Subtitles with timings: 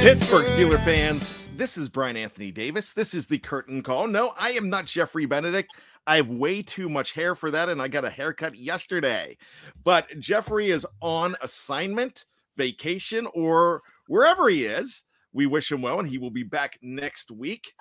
[0.00, 2.92] Pittsburgh Steeler fans, this is Bryan Anthony Davis.
[2.92, 4.06] This is the curtain call.
[4.06, 5.72] No, I am not Geoffrey Benedict.
[6.06, 9.36] I have way too much hair for that, and I got a haircut yesterday.
[9.82, 12.26] But Geoffrey is on assignment,
[12.56, 15.04] vacation, or wherever he is.
[15.32, 17.74] We wish him well, and he will be back next week.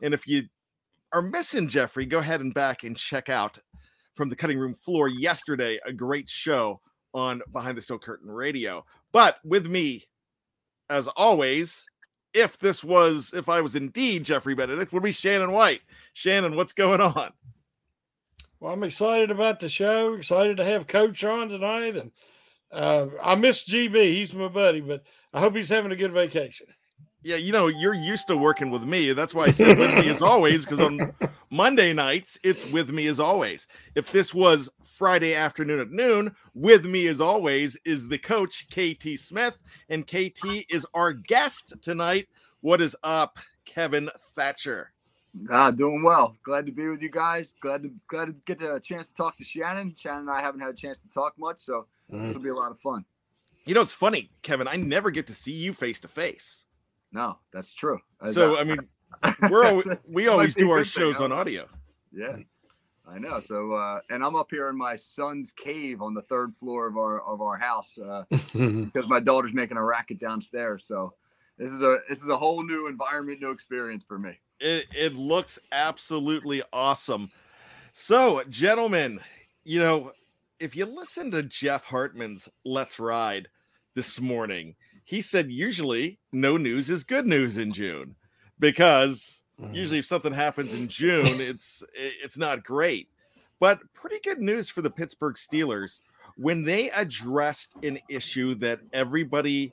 [0.00, 0.44] And if you
[1.12, 3.58] are missing Geoffrey, go ahead and back and check out
[4.14, 6.80] from the cutting room floor yesterday a great show
[7.12, 8.86] on Behind the Steel Curtain Radio.
[9.12, 10.06] But with me,
[10.90, 11.86] as always,
[12.34, 15.80] if this was, if I was indeed Geoffrey Benedict, would be Shannon White.
[16.12, 17.32] Shannon, what's going on?
[18.58, 20.12] Well, I'm excited about the show.
[20.14, 22.10] Excited to have Coach on tonight, and
[22.70, 23.94] uh, I miss GB.
[24.02, 25.02] He's my buddy, but
[25.32, 26.66] I hope he's having a good vacation.
[27.22, 29.12] Yeah, you know, you're used to working with me.
[29.12, 31.14] That's why I said with me as always, because on
[31.52, 33.66] Monday nights, it's with me as always.
[33.96, 39.18] If this was Friday afternoon at noon, with me as always is the coach, KT
[39.18, 39.58] Smith.
[39.88, 42.28] And KT is our guest tonight.
[42.60, 44.92] What is up, Kevin Thatcher?
[45.50, 46.36] Ah, doing well.
[46.44, 47.52] Glad to be with you guys.
[47.60, 49.94] Glad to glad to get a chance to talk to Shannon.
[49.96, 52.22] Shannon and I haven't had a chance to talk much, so mm.
[52.22, 53.04] this will be a lot of fun.
[53.64, 54.68] You know, it's funny, Kevin.
[54.68, 56.64] I never get to see you face to face.
[57.12, 58.00] No, that's true.
[58.26, 58.78] So I mean,
[59.50, 61.66] we're always, we always do our shows thing, on audio.
[62.12, 62.38] Yeah,
[63.06, 63.40] I know.
[63.40, 66.96] So uh, and I'm up here in my son's cave on the third floor of
[66.96, 70.84] our of our house uh, because my daughter's making a racket downstairs.
[70.86, 71.14] So
[71.58, 74.38] this is a this is a whole new environment, new experience for me.
[74.60, 77.30] It it looks absolutely awesome.
[77.92, 79.20] So, gentlemen,
[79.64, 80.12] you know,
[80.60, 83.48] if you listen to Jeff Hartman's Let's Ride
[83.94, 88.14] this morning, he said usually no news is good news in June
[88.60, 89.74] because mm.
[89.74, 93.08] usually if something happens in June, it's it's not great.
[93.58, 96.00] But pretty good news for the Pittsburgh Steelers
[96.36, 99.72] when they addressed an issue that everybody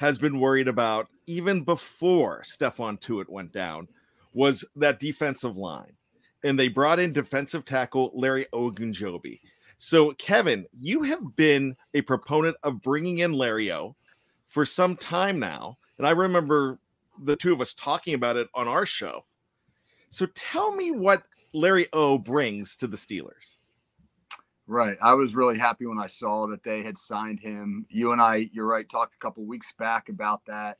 [0.00, 3.86] has been worried about even before Stephon Tuitt went down
[4.34, 5.92] was that defensive line.
[6.42, 9.38] And they brought in defensive tackle Larry Ogunjobi.
[9.78, 13.94] So, Kevin, you have been a proponent of bringing in Larry O
[14.46, 15.78] for some time now.
[15.98, 16.78] And I remember
[17.24, 19.24] the two of us talking about it on our show.
[20.08, 21.22] So tell me what
[21.54, 23.56] Larry O brings to the Steelers.
[24.66, 24.96] Right.
[25.02, 27.84] I was really happy when I saw that they had signed him.
[27.90, 30.78] You and I, you're right, talked a couple weeks back about that.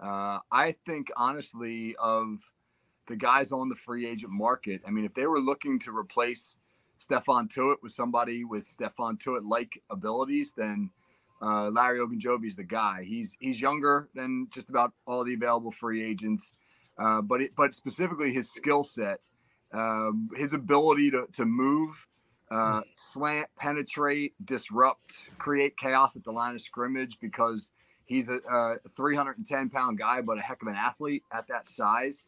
[0.00, 2.38] Uh, I think, honestly, of
[3.06, 6.56] the guys on the free agent market, I mean, if they were looking to replace
[7.00, 10.90] Stephon Tuitt with somebody with Stephon Tuitt like abilities, then
[11.40, 13.04] uh, Larry Ogunjobi is the guy.
[13.04, 16.52] He's he's younger than just about all the available free agents,
[16.98, 19.20] uh, but it, but specifically his skill set,
[19.72, 22.06] um, his ability to to move,
[22.50, 27.70] uh, slant, penetrate, disrupt, create chaos at the line of scrimmage because
[28.06, 32.24] he's a, a 310 pound guy, but a heck of an athlete at that size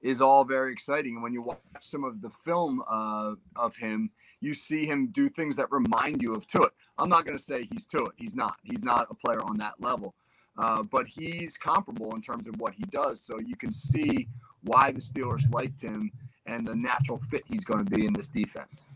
[0.00, 1.14] is all very exciting.
[1.14, 5.28] And when you watch some of the film uh, of him, you see him do
[5.28, 6.70] things that remind you of Tuitt.
[6.98, 8.12] I'm not going to say he's Tuitt.
[8.16, 8.56] He's not.
[8.62, 10.14] He's not a player on that level.
[10.56, 13.20] Uh, but he's comparable in terms of what he does.
[13.20, 14.28] So you can see
[14.62, 16.12] why the Steelers liked him
[16.46, 18.86] and the natural fit he's going to be in this defense.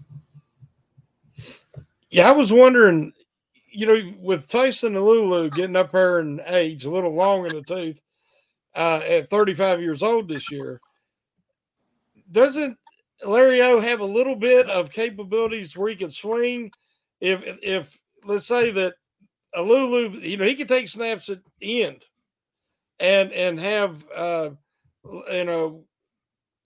[2.10, 3.12] Yeah, I was wondering,
[3.70, 7.62] you know, with Tyson Alualu getting up there in age, a little long in the
[7.62, 8.00] tooth,
[8.74, 10.80] uh, at 35 years old this year,
[12.30, 12.76] doesn't
[13.24, 16.70] Larry O have a little bit of capabilities where he can swing?
[17.20, 18.94] If if let's say that
[19.54, 22.04] Alualu, you know, he can take snaps at end
[23.00, 24.50] and and have uh
[25.30, 25.84] you know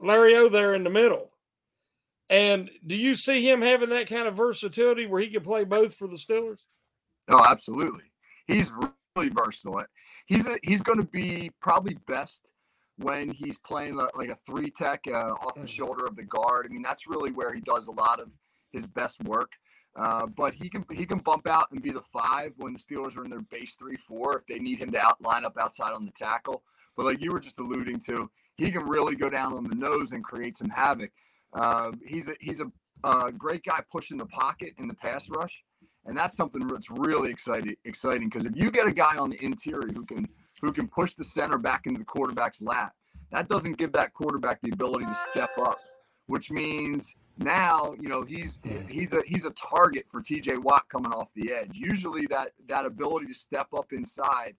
[0.00, 1.30] Larry O there in the middle.
[2.30, 5.94] And do you see him having that kind of versatility where he can play both
[5.94, 6.60] for the Steelers?
[7.28, 8.04] Oh, absolutely.
[8.46, 8.72] He's
[9.16, 9.84] really versatile.
[10.26, 12.50] He's a, he's going to be probably best
[12.96, 15.68] when he's playing like a three tech uh, off the mm.
[15.68, 16.66] shoulder of the guard.
[16.66, 18.32] I mean, that's really where he does a lot of
[18.72, 19.52] his best work.
[19.94, 23.16] Uh, but he can he can bump out and be the five when the Steelers
[23.16, 25.92] are in their base three four if they need him to out line up outside
[25.92, 26.62] on the tackle.
[26.96, 30.12] But like you were just alluding to, he can really go down on the nose
[30.12, 31.10] and create some havoc.
[31.52, 32.70] Uh, he's a he's a,
[33.04, 35.62] a great guy pushing the pocket in the pass rush,
[36.06, 39.44] and that's something that's really exciting exciting because if you get a guy on the
[39.44, 40.26] interior who can
[40.62, 42.94] who can push the center back into the quarterback's lap.
[43.32, 45.78] That doesn't give that quarterback the ability to step up,
[46.26, 48.58] which means now you know he's
[48.88, 51.70] he's a he's a target for TJ Watt coming off the edge.
[51.74, 54.54] Usually that that ability to step up inside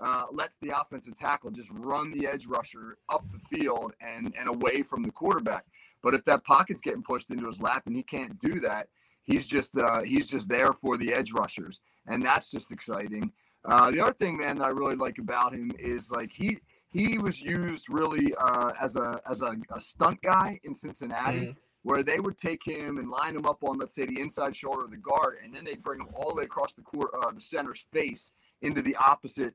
[0.00, 4.48] uh, lets the offensive tackle just run the edge rusher up the field and and
[4.48, 5.64] away from the quarterback.
[6.02, 8.88] But if that pocket's getting pushed into his lap and he can't do that,
[9.24, 13.32] he's just uh, he's just there for the edge rushers, and that's just exciting.
[13.64, 16.58] Uh, the other thing, man, that I really like about him is like he
[16.90, 21.50] he was used really uh, as a as a, a, stunt guy in Cincinnati, mm-hmm.
[21.82, 24.84] Where they would take him and line him up on let's say the inside shoulder
[24.84, 27.30] of the guard, and then they'd bring him all the way across the court, uh,
[27.30, 29.54] the center's face into the opposite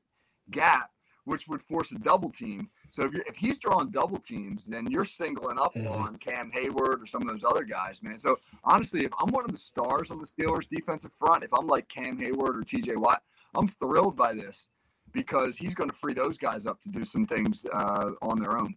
[0.50, 0.90] gap,
[1.24, 2.68] which would force a double team.
[2.90, 5.88] So if, if he's drawing double teams, then you're singling up mm-hmm.
[5.88, 8.18] on Cam Heyward or some of those other guys, man.
[8.18, 11.66] So honestly, if I'm one of the stars on the Steelers defensive front, if I'm
[11.66, 13.22] like Cam Heyward or TJ Watt,
[13.54, 14.68] I'm thrilled by this
[15.12, 18.56] because he's going to free those guys up to do some things uh, on their
[18.58, 18.74] own.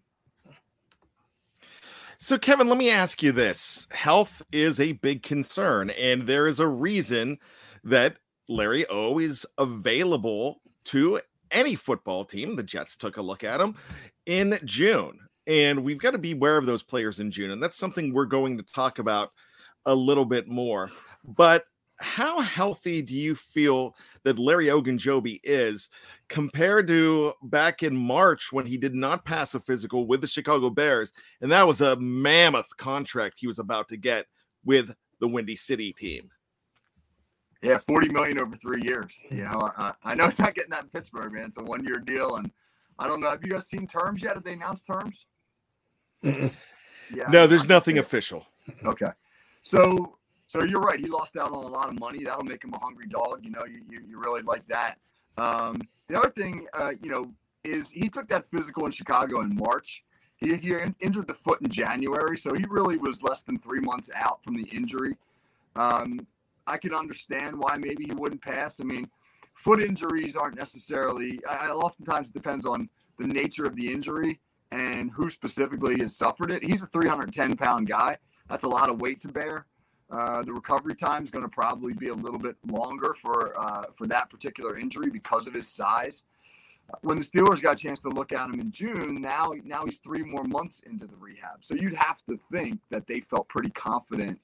[2.22, 6.60] So, Kevin, let me ask you this health is a big concern, and there is
[6.60, 7.40] a reason
[7.86, 8.18] that
[8.50, 12.58] Larry O is available to any football team.
[12.58, 13.76] The Jets took a look at him
[14.26, 15.18] in June,
[15.48, 18.26] and we've got to be aware of those players in June, and that's something we're
[18.26, 19.32] going to talk about
[19.86, 20.92] a little bit more.
[21.24, 21.64] But
[22.00, 25.90] how healthy do you feel that Larry Ogunjobi is
[26.28, 30.70] compared to back in March when he did not pass a physical with the Chicago
[30.70, 31.12] Bears?
[31.42, 34.26] And that was a mammoth contract he was about to get
[34.64, 36.30] with the Windy City team.
[37.62, 39.22] Yeah, 40 million over three years.
[39.30, 41.48] You know, I, I know he's not getting that in Pittsburgh, man.
[41.48, 42.38] It's a one year deal.
[42.38, 42.50] And
[42.98, 43.30] I don't know.
[43.30, 44.36] Have you guys seen terms yet?
[44.36, 45.26] Have they announced terms?
[46.24, 46.50] yeah.
[47.30, 48.46] No, there's nothing official.
[48.86, 49.12] Okay.
[49.62, 50.19] So
[50.50, 51.00] so you're right.
[51.00, 52.24] He lost out on a lot of money.
[52.24, 53.42] That'll make him a hungry dog.
[53.44, 54.98] You know, you, you, you really like that.
[55.38, 57.32] Um, the other thing, uh, you know,
[57.64, 60.04] is he took that physical in Chicago in March.
[60.38, 64.10] He, he injured the foot in January, so he really was less than three months
[64.16, 65.16] out from the injury.
[65.76, 66.26] Um,
[66.66, 68.80] I can understand why maybe he wouldn't pass.
[68.80, 69.08] I mean,
[69.54, 71.40] foot injuries aren't necessarily.
[71.48, 72.90] I, oftentimes it depends on
[73.20, 74.40] the nature of the injury
[74.72, 76.64] and who specifically has suffered it.
[76.64, 78.18] He's a 310 pound guy.
[78.48, 79.68] That's a lot of weight to bear.
[80.10, 83.86] Uh, the recovery time is going to probably be a little bit longer for uh,
[83.94, 86.24] for that particular injury because of his size.
[87.02, 89.98] When the Steelers got a chance to look at him in June, now now he's
[89.98, 91.64] three more months into the rehab.
[91.64, 94.40] So you'd have to think that they felt pretty confident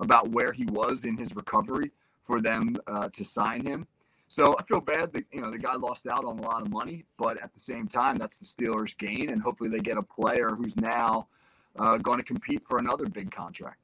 [0.00, 1.92] about where he was in his recovery
[2.24, 3.86] for them uh, to sign him.
[4.26, 6.70] So I feel bad that you know the guy lost out on a lot of
[6.70, 10.02] money, but at the same time, that's the Steelers' gain, and hopefully they get a
[10.02, 11.28] player who's now
[11.78, 13.83] uh, going to compete for another big contract.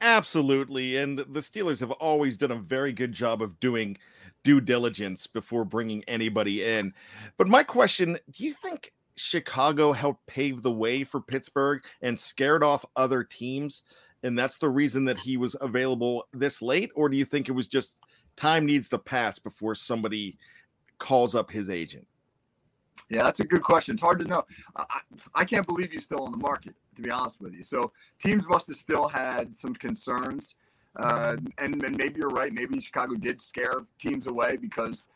[0.00, 0.96] Absolutely.
[0.96, 3.98] And the Steelers have always done a very good job of doing
[4.44, 6.94] due diligence before bringing anybody in.
[7.36, 12.62] But my question do you think Chicago helped pave the way for Pittsburgh and scared
[12.62, 13.82] off other teams
[14.22, 16.90] and that's the reason that he was available this late?
[16.94, 17.96] Or do you think it was just
[18.36, 20.38] time needs to pass before somebody
[20.98, 22.06] calls up his agent?
[23.10, 23.94] Yeah, that's a good question.
[23.94, 24.44] It's hard to know.
[24.76, 25.00] I,
[25.34, 27.62] I can't believe he's still on the market, to be honest with you.
[27.62, 30.56] So teams must have still had some concerns.
[30.96, 32.52] Uh, and, and maybe you're right.
[32.52, 35.06] Maybe Chicago did scare teams away because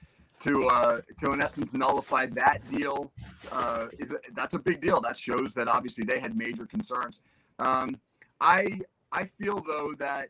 [0.40, 3.12] to uh, to in essence nullify that deal
[3.50, 5.00] uh, is a, that's a big deal.
[5.00, 7.20] That shows that obviously they had major concerns.
[7.58, 7.96] Um,
[8.40, 10.28] I I feel though that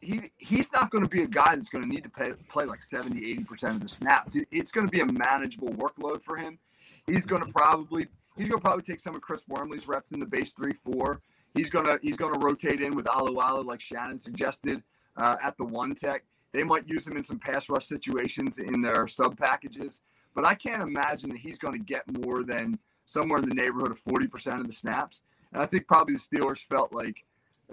[0.00, 2.64] he he's not going to be a guy that's going to need to play, play
[2.64, 6.58] like 70 80% of the snaps it's going to be a manageable workload for him
[7.06, 10.26] he's going to probably he's to probably take some of chris wormley's reps in the
[10.26, 11.18] base 3-4
[11.54, 14.82] he's going to he's to rotate in with Alualu like shannon suggested
[15.16, 16.24] uh, at the one tech.
[16.52, 20.02] They might use him in some pass rush situations in their sub packages
[20.34, 23.90] but i can't imagine that he's going to get more than somewhere in the neighborhood
[23.90, 25.22] of 40% of the snaps.
[25.52, 27.24] And i think probably the steelers felt like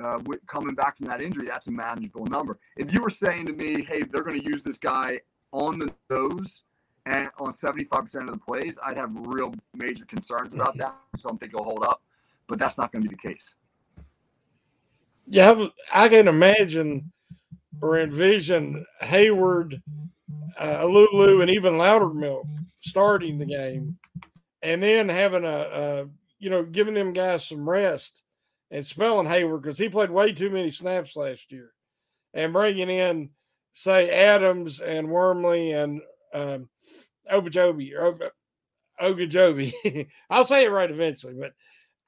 [0.02, 2.58] uh, coming back from that injury, that's a manageable number.
[2.78, 5.20] If you were saying to me, hey, they're going to use this guy
[5.52, 6.64] on the nose
[7.06, 10.96] and on 75% of the plays, I'd have real major concerns about that.
[11.16, 12.02] I don't think he'll hold up,
[12.48, 13.54] but that's not going to be the case.
[15.26, 17.12] Yeah, I can imagine
[17.82, 19.82] or envision Heyward,
[20.60, 22.46] uh, Lulu, and even Loudermilk
[22.82, 23.98] starting the game,
[24.62, 26.08] and then having a, a
[26.40, 28.24] you know giving them guys some rest
[28.72, 31.72] and spelling Heyward because he played way too many snaps last year,
[32.34, 33.30] and bringing in
[33.74, 36.02] say Adams and Wormley and
[36.34, 36.70] um,
[37.32, 38.32] Obajobi or
[39.02, 40.08] Ogajobi.
[40.30, 41.54] I'll say it right eventually, but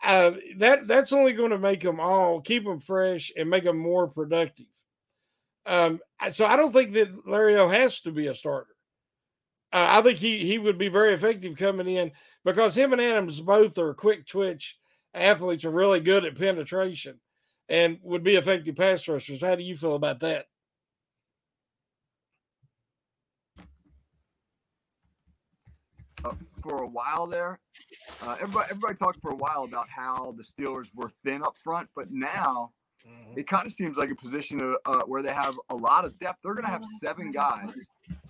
[0.03, 3.77] uh, that that's only going to make them all keep them fresh and make them
[3.77, 4.65] more productive.
[5.65, 6.00] Um,
[6.32, 8.75] so I don't think that Larry O has to be a starter.
[9.72, 12.12] Uh, I think he he would be very effective coming in
[12.44, 14.77] because him and Adams both are quick twitch
[15.13, 17.20] athletes are really good at penetration
[17.70, 19.41] and would be effective pass rushers.
[19.41, 20.46] How do you feel about that?
[26.24, 27.60] Uh, for a while there,
[28.22, 31.90] uh, everybody everybody talked for a while about how the Steelers were thin up front,
[31.96, 32.72] but now
[33.08, 33.40] mm-hmm.
[33.40, 36.18] it kind of seems like a position of, uh, where they have a lot of
[36.20, 36.40] depth.
[36.44, 37.74] They're going to have seven guys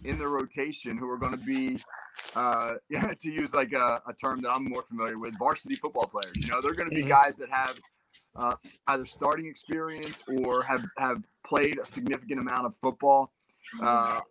[0.04, 1.78] in the rotation who are going to be
[2.36, 6.08] uh, yeah, to use like a, a, term that I'm more familiar with, varsity football
[6.08, 6.34] players.
[6.38, 7.12] You know, they're going to be mm-hmm.
[7.12, 7.80] guys that have
[8.36, 8.56] uh,
[8.88, 13.32] either starting experience or have have played a significant amount of football.
[13.82, 14.22] Uh,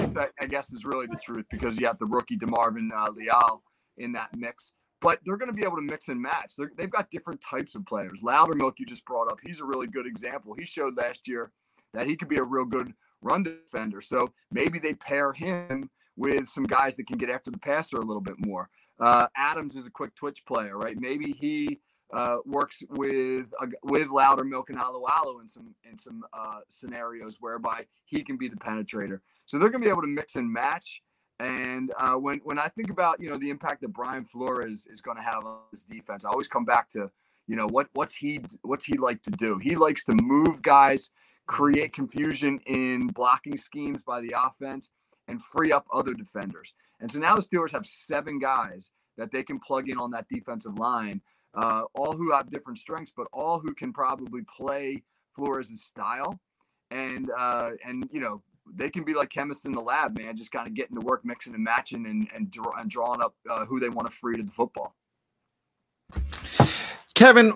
[0.00, 3.10] six, I, I, guess, is really the truth because you have the rookie DeMarvin uh,
[3.12, 3.62] Leal
[3.98, 4.72] in that mix.
[5.00, 6.54] But they're going to be able to mix and match.
[6.56, 8.18] they they've got different types of players.
[8.24, 10.54] Loudermilk, you just brought up, he's a really good example.
[10.58, 11.52] He showed last year
[11.92, 14.00] that he could be a real good run defender.
[14.00, 18.04] So maybe they pair him with some guys that can get after the passer a
[18.04, 18.70] little bit more.
[18.98, 20.98] Uh, Adams is a quick twitch player, right?
[20.98, 21.80] Maybe he
[22.12, 27.84] uh, works with uh, with Loudermilk and Alualu in some in some uh, scenarios whereby
[28.04, 29.20] he can be the penetrator.
[29.46, 31.02] So they're going to be able to mix and match.
[31.38, 35.00] And uh, when when I think about you know the impact that Brian Flores is
[35.00, 37.10] going to have on this defense, I always come back to
[37.46, 39.58] you know what what's he what's he like to do?
[39.58, 41.10] He likes to move guys,
[41.46, 44.90] create confusion in blocking schemes by the offense
[45.28, 46.72] and free up other defenders.
[47.00, 50.28] And so now the Steelers have seven guys that they can plug in on that
[50.28, 51.20] defensive line,
[51.54, 55.02] uh, all who have different strengths, but all who can probably play
[55.34, 56.38] Flores' style.
[56.90, 58.42] And uh, and you know
[58.74, 61.24] they can be like chemists in the lab, man, just kind of getting to work,
[61.24, 64.36] mixing and matching, and and, draw, and drawing up uh, who they want to free
[64.36, 64.94] to the football.
[67.14, 67.54] Kevin,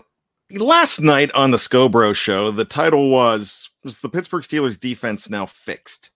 [0.53, 5.47] last night on the Scobro show, the title was was the Pittsburgh Steelers defense now
[5.47, 6.11] fixed,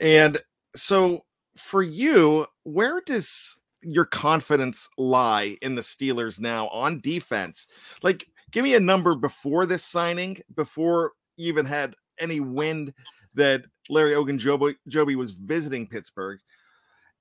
[0.00, 0.38] and
[0.74, 1.24] so
[1.56, 7.66] for you, where does your confidence lie in the Steelers now on defense?
[8.02, 12.94] Like, give me a number before this signing, before you even had any wind
[13.34, 16.40] that Larry Ogunjobi was visiting Pittsburgh.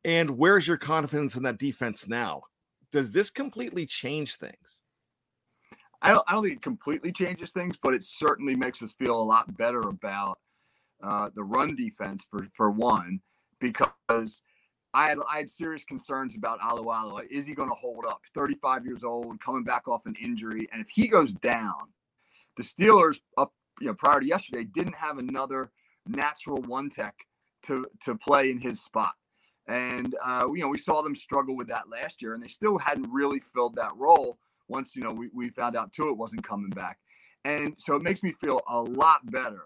[0.05, 2.43] And where's your confidence in that defense now?
[2.91, 4.83] Does this completely change things?
[6.01, 9.19] I don't, I don't think it completely changes things, but it certainly makes us feel
[9.19, 10.37] a lot better about
[11.01, 13.21] uh, the run defense for, for one
[13.59, 14.41] because
[14.93, 17.25] I had I had serious concerns about Alualu.
[17.31, 18.21] Is he going to hold up?
[18.35, 21.73] 35 years old, coming back off an injury, and if he goes down,
[22.57, 25.71] the Steelers up you know prior to yesterday didn't have another
[26.07, 27.15] natural one tech
[27.63, 29.13] to to play in his spot.
[29.67, 32.77] And uh, you know we saw them struggle with that last year, and they still
[32.77, 34.37] hadn't really filled that role.
[34.67, 36.99] Once you know we, we found out Tuitt wasn't coming back,
[37.45, 39.63] and so it makes me feel a lot better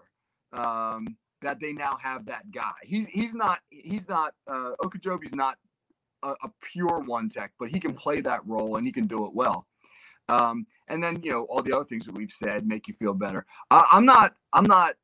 [0.52, 2.72] um, that they now have that guy.
[2.82, 5.58] He's he's not he's not uh Ogunjobi's not
[6.22, 9.24] a, a, pure one tech, but he can play that role and he can do
[9.26, 9.66] it well.
[10.28, 13.14] Um, and then you know all the other things that we've said make you feel
[13.14, 13.46] better.
[13.70, 14.34] I, I'm not.
[14.52, 14.94] I'm not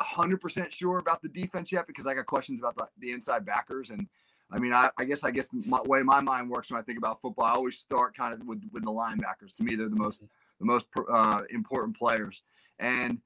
[0.00, 3.90] 100% sure about the defense yet because I got questions about the, the inside backers.
[3.90, 4.06] And
[4.50, 6.98] I mean, I, I guess I guess my way my mind works when I think
[6.98, 9.54] about football, I always start kind of with, with the linebackers.
[9.56, 10.22] To me, they're the most
[10.58, 12.42] the most uh, important players.
[12.78, 13.20] And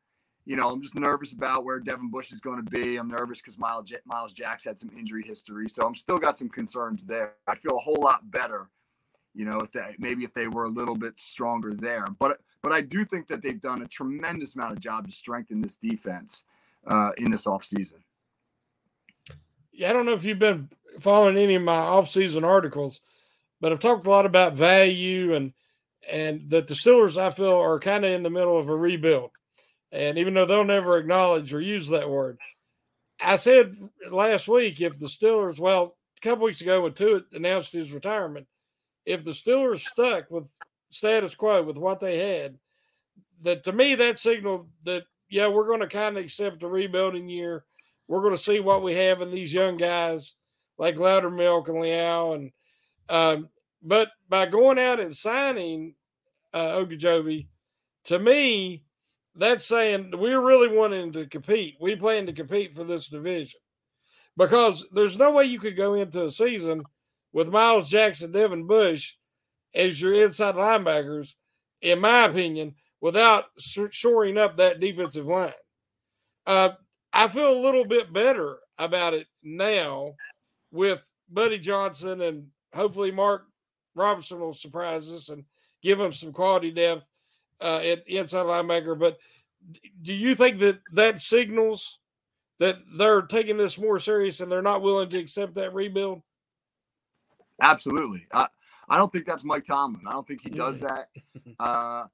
[0.44, 2.96] you know, I'm just nervous about where Devin Bush is going to be.
[2.96, 6.36] I'm nervous because Miles J- Myles Jacks had some injury history, so I'm still got
[6.36, 7.34] some concerns there.
[7.46, 8.68] I feel a whole lot better,
[9.34, 12.06] you know, if they maybe if they were a little bit stronger there.
[12.18, 15.60] But but I do think that they've done a tremendous amount of job to strengthen
[15.60, 16.44] this defense
[16.86, 18.00] uh, in this offseason.
[19.72, 20.68] Yeah, I don't know if you've been
[21.00, 23.00] following any of my offseason articles,
[23.60, 25.52] but I've talked a lot about value and
[26.10, 29.30] and that the Steelers I feel are kind of in the middle of a rebuild.
[29.92, 32.38] And even though they'll never acknowledge or use that word,
[33.20, 33.76] I said
[34.10, 38.46] last week if the Steelers, well, a couple weeks ago when Tuitt announced his retirement,
[39.06, 40.52] if the Steelers stuck with
[40.90, 42.58] status quo with what they had,
[43.42, 47.26] that to me that signaled that yeah, we're going to kind of accept a rebuilding
[47.26, 47.64] year.
[48.06, 50.34] We're going to see what we have in these young guys
[50.76, 52.34] like Loudermilk and Leal.
[52.34, 52.50] And,
[53.08, 53.48] um,
[53.82, 55.94] but by going out and signing
[56.52, 57.46] uh, Ogunjobi,
[58.04, 58.84] to me,
[59.34, 61.76] that's saying we're really wanting to compete.
[61.80, 63.58] We plan to compete for this division
[64.36, 66.82] because there's no way you could go into a season
[67.32, 69.14] with Miles Jackson, Devin Bush
[69.74, 71.36] as your inside linebackers,
[71.80, 75.52] in my opinion, without shoring up that defensive line.
[76.46, 76.70] Uh,
[77.12, 80.14] I feel a little bit better about it now
[80.70, 83.46] with Buddy Johnson and hopefully Mark
[83.94, 85.44] Robinson will surprise us and
[85.82, 87.04] give him some quality depth
[87.60, 88.98] uh, at inside linebacker.
[88.98, 89.18] But
[90.02, 91.98] do you think that that signals
[92.60, 96.22] that they're taking this more serious and they're not willing to accept that rebuild?
[97.60, 98.26] Absolutely.
[98.32, 98.46] I,
[98.88, 100.06] I don't think that's Mike Tomlin.
[100.06, 101.08] I don't think he does that.
[101.60, 102.06] Uh,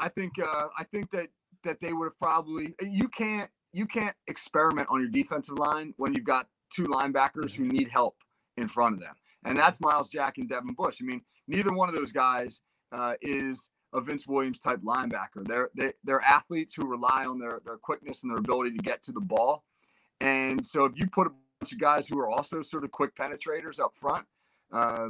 [0.00, 1.28] I think uh, I think that
[1.62, 6.14] that they would have probably you can't you can't experiment on your defensive line when
[6.14, 8.16] you've got two linebackers who need help
[8.56, 9.14] in front of them,
[9.44, 10.98] and that's Myles Jack and Devin Bush.
[11.00, 15.46] I mean, neither one of those guys uh, is a Vince Williams type linebacker.
[15.46, 19.02] They're they, they're athletes who rely on their their quickness and their ability to get
[19.04, 19.64] to the ball,
[20.20, 23.14] and so if you put a bunch of guys who are also sort of quick
[23.14, 24.24] penetrators up front,
[24.72, 25.08] uh,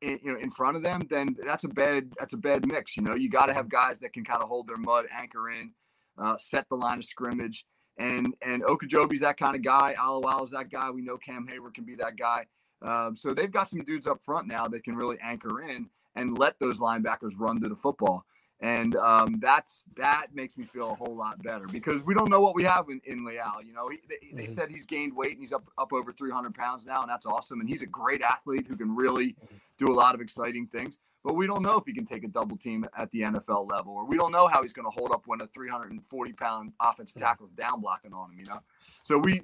[0.00, 2.96] in, you know, in front of them, then that's a bad that's a bad mix.
[2.96, 5.50] You know, you got to have guys that can kind of hold their mud, anchor
[5.50, 5.72] in,
[6.18, 7.64] uh, set the line of scrimmage.
[7.98, 9.94] And and Ogunjobi's that kind of guy.
[9.98, 10.90] Alualu's that guy.
[10.90, 12.46] We know Cam Heyward can be that guy.
[12.82, 16.38] Um, so they've got some dudes up front now that can really anchor in and
[16.38, 18.26] let those linebackers run to the football
[18.60, 22.40] and um, that's that makes me feel a whole lot better because we don't know
[22.40, 23.60] what we have in, in Leal.
[23.62, 24.52] You know, he, they, they, mm-hmm.
[24.52, 27.60] said he's gained weight and he's up up over 300 pounds now, and that's awesome.
[27.60, 29.56] And he's a great athlete who can really mm-hmm.
[29.78, 30.98] do a lot of exciting things.
[31.22, 33.94] But we don't know if he can take a double team at the NFL level,
[33.94, 37.20] or we don't know how he's going to hold up when a 340 pound offensive
[37.20, 38.38] tackle's down blocking on him.
[38.38, 38.60] You know,
[39.02, 39.42] so we.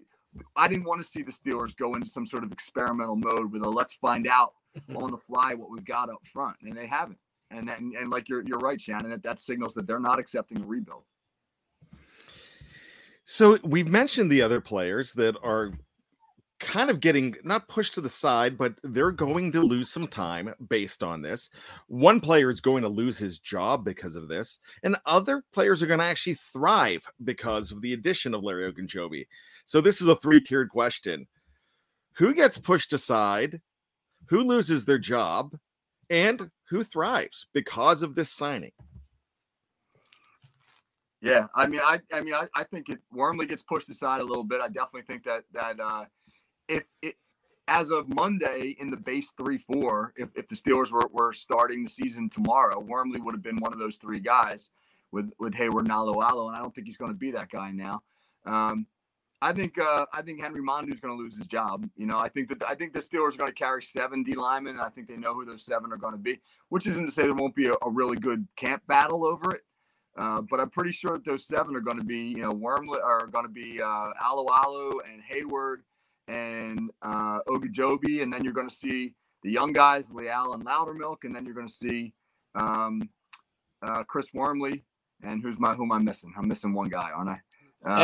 [0.56, 3.62] I didn't want to see the Steelers go into some sort of experimental mode with
[3.62, 4.54] a let's find out
[4.96, 7.18] on the fly what we've got up front, and they haven't
[7.52, 9.10] and and, and like you're you're right, Shannon.
[9.10, 11.04] That that signals that they're not accepting a rebuild.
[13.24, 15.72] So we've mentioned the other players that are
[16.58, 20.54] kind of getting not pushed to the side, but they're going to lose some time
[20.68, 21.50] based on this.
[21.88, 25.86] One player is going to lose his job because of this, and other players are
[25.86, 29.26] going to actually thrive because of the addition of Larry Ogunjobi.
[29.64, 31.26] So this is a three-tiered question.
[32.14, 33.60] Who gets pushed aside?
[34.26, 35.56] Who loses their job?
[36.10, 38.72] And who thrives because of this signing.
[41.20, 44.24] Yeah, I mean, I, I mean, I, I think it Wormley gets pushed aside a
[44.24, 44.60] little bit.
[44.60, 46.06] I definitely think that that uh,
[46.68, 47.14] if it
[47.68, 51.84] as of Monday in the base three four, if, if the Steelers were, were starting
[51.84, 54.70] the season tomorrow, Wormley would have been one of those three guys
[55.12, 57.70] with with Heyward and Alualu, and I don't think he's going to be that guy
[57.70, 58.02] now.
[58.44, 58.86] Um,
[59.42, 61.88] I think uh, I think Henry Mondeaux's going to lose his job.
[61.96, 64.34] You know, I think that I think the Steelers are going to carry seven D
[64.34, 66.40] linemen, and I think they know who those seven are going to be.
[66.68, 69.62] Which isn't to say there won't be a, a really good camp battle over it,
[70.16, 73.02] uh, but I'm pretty sure that those seven are going to be, you know, Wormlet
[73.02, 75.78] are going to be uh, Alualu and Heyward
[76.28, 81.24] and uh, Ogunjobi, and then you're going to see the young guys, Leal and Loudermilk,
[81.24, 82.14] and then you're going to see
[82.54, 83.10] um,
[83.82, 84.84] uh, Chris Wormley,
[85.24, 86.32] and who's my who am I missing?
[86.36, 87.40] I'm missing one guy, aren't I?
[87.84, 87.98] Uh,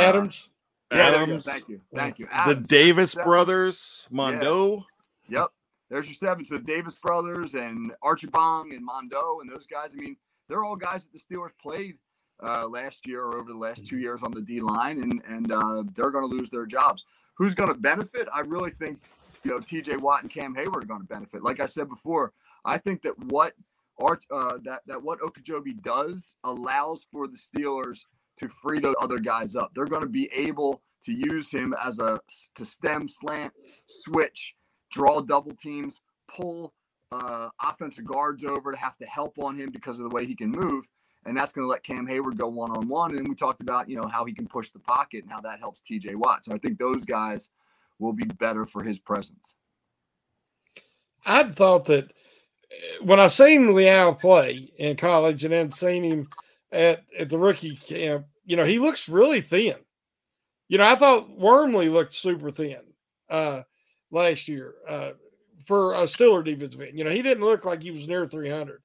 [0.91, 1.47] Adams.
[1.47, 1.81] Yeah, Thank you.
[1.95, 2.29] Thank you.
[2.31, 4.85] Adams, the Davis brothers, Mondeaux.
[5.29, 5.41] Yeah.
[5.41, 5.51] Yep.
[5.91, 6.45] There's your seven.
[6.45, 9.91] So Davis brothers and Archie Bong and Mondeaux and those guys.
[9.93, 10.17] I mean,
[10.49, 11.97] they're all guys that the Steelers played
[12.43, 15.53] uh, last year or over the last two years on the D line, and and
[15.53, 17.05] uh, they're going to lose their jobs.
[17.35, 18.29] Who's going to benefit?
[18.35, 18.99] I really think
[19.45, 19.97] you know T.J.
[19.97, 21.43] Watt and Cam Heyward are going to benefit.
[21.43, 22.33] Like I said before,
[22.65, 23.55] I think that what
[24.01, 28.05] Art, uh, that that what Ogunjobi does allows for the Steelers
[28.39, 29.73] to free those other guys up.
[29.75, 32.21] They're going to be able to use him as a
[32.57, 33.53] to stem, slant,
[33.87, 34.55] switch,
[34.91, 36.73] draw double teams, pull
[37.13, 40.35] uh, offensive guards over to have to help on him because of the way he
[40.35, 40.89] can move.
[41.25, 43.17] And that's going to let Cam Heyward go one on one.
[43.17, 45.59] And we talked about, you know, how he can push the pocket and how that
[45.59, 46.45] helps TJ Watt.
[46.45, 47.51] So I think those guys
[47.99, 49.55] will be better for his presence.
[51.27, 52.05] I'd thought that
[52.71, 56.29] eh, when I seen Leal play in college and then seen him
[56.73, 59.77] at, at the rookie camp, you know, he looks really thin.
[60.69, 62.81] You know, I thought Wormley looked super thin
[63.31, 63.63] uh,
[64.11, 65.11] last year uh,
[65.67, 66.99] for a Stiller defensive end.
[66.99, 68.83] You know, he didn't look like he was near 300.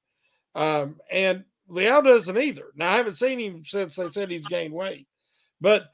[0.54, 2.66] Um, and Leal doesn't either.
[2.74, 5.06] Now, I haven't seen him since they said he's gained weight.
[5.60, 5.86] But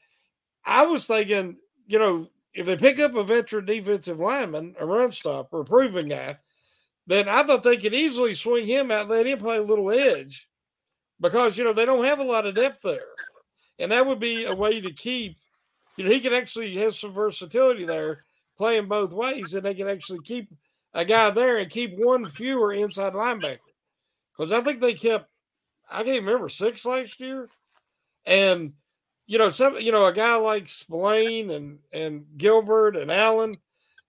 [0.65, 5.11] I was thinking, you know, if they pick up a veteran defensive lineman, a run
[5.11, 6.37] stopper, a proven guy,
[7.07, 10.47] then I thought they could easily swing him out, let him play a little edge
[11.21, 13.07] because, you know, they don't have a lot of depth there.
[13.79, 15.37] And that would be a way to keep,
[15.95, 18.21] you know, he can actually have some versatility there
[18.57, 20.49] playing both ways, and they can actually keep
[20.93, 23.59] a guy there and keep one fewer inside linebacker.
[24.35, 25.29] Because I think they kept,
[25.89, 27.49] I can't remember, six last year.
[28.25, 28.73] And
[29.27, 33.55] you know, some you know, a guy like Spillane and and Gilbert and Allen,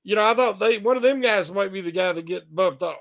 [0.03, 2.53] you know, I thought they one of them guys might be the guy to get
[2.53, 2.97] bumped off.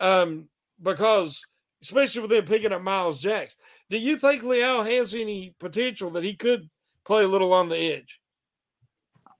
[0.00, 0.48] Um,
[0.82, 1.44] because
[1.82, 3.56] especially with them picking up Myles Jacks.
[3.90, 6.68] Do you think Leal has any potential that he could
[7.04, 8.20] play a little on the edge?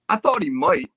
[0.08, 0.90] I thought he might.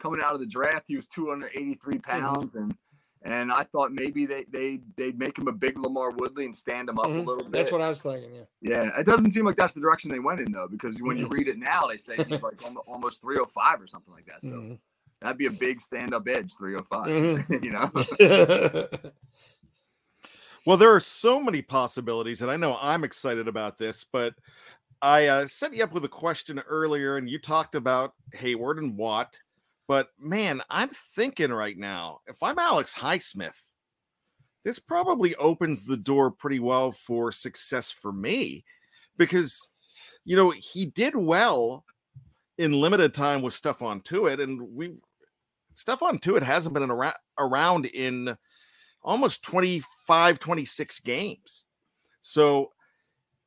[0.00, 2.00] Coming out of the draft, he was 283 mm-hmm.
[2.00, 2.64] pounds, mm-hmm.
[2.64, 2.76] and
[3.22, 6.88] and I thought maybe they they they'd make him a big LaMarr Woodley and stand
[6.88, 7.18] him up mm-hmm.
[7.18, 7.52] a little bit.
[7.52, 8.32] That's what I was thinking.
[8.32, 8.42] Yeah.
[8.60, 11.24] Yeah, it doesn't seem like that's the direction they went in though, because when you
[11.24, 11.34] mm-hmm.
[11.34, 14.42] read it now, they say he's like almost 305 or something like that.
[14.42, 14.74] So mm-hmm.
[15.20, 17.06] that'd be a big stand up edge, 305.
[17.06, 17.64] Mm-hmm.
[17.64, 19.10] you know.
[20.68, 24.34] well, there are so many possibilities, and I know I'm excited about this, but
[25.00, 28.96] I uh, set you up with a question earlier, and you talked about Heyward and
[28.96, 29.38] Watt
[29.88, 33.56] but man, I'm thinking right now, if I'm Alex Highsmith,
[34.62, 38.64] this probably opens the door pretty well for success for me
[39.16, 39.66] because,
[40.26, 41.86] you know, he did well
[42.58, 45.00] in limited time with Stephon Tuitt, and we've
[45.74, 48.36] Stephon Tuitt hasn't been around, around in
[49.08, 51.64] almost 25, 26 games.
[52.20, 52.72] So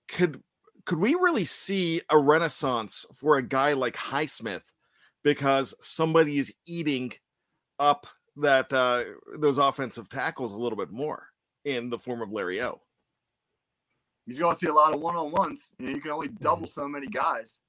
[0.08, 0.42] could
[0.86, 4.64] could we really see a renaissance for a guy like Highsmith
[5.24, 7.14] because somebody is eating
[7.78, 9.04] up that uh,
[9.38, 11.28] those offensive tackles a little bit more
[11.64, 12.82] in the form of Larry O.
[14.26, 15.72] You're going to see a lot of one on ones.
[15.78, 16.82] You, know, you can only double mm-hmm.
[16.82, 17.60] so many guys,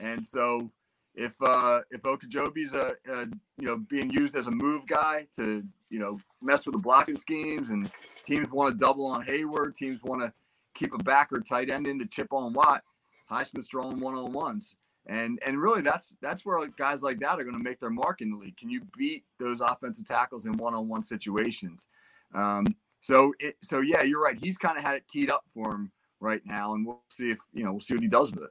[0.00, 0.70] and so
[1.14, 3.26] if uh, if Ogunjobi's a, a
[3.58, 5.62] you know being used as a move guy to
[5.94, 7.88] you know mess with the blocking schemes, and
[8.24, 9.76] teams want to double on Heyward.
[9.76, 10.32] teams want to
[10.74, 12.82] keep a back or tight end in to chip on Watt.
[13.30, 14.74] Highsmith's drawing one on ones.
[15.06, 18.22] And and really that's that's where guys like that are going to make their mark
[18.22, 18.56] in the league.
[18.56, 21.86] Can you beat those offensive tackles in one-on-one situations?
[22.34, 22.66] Um,
[23.00, 24.38] so it, so yeah, you're right.
[24.42, 27.38] He's kind of had it teed up for him right now, and we'll see if
[27.52, 28.50] you know we'll see what he does with it.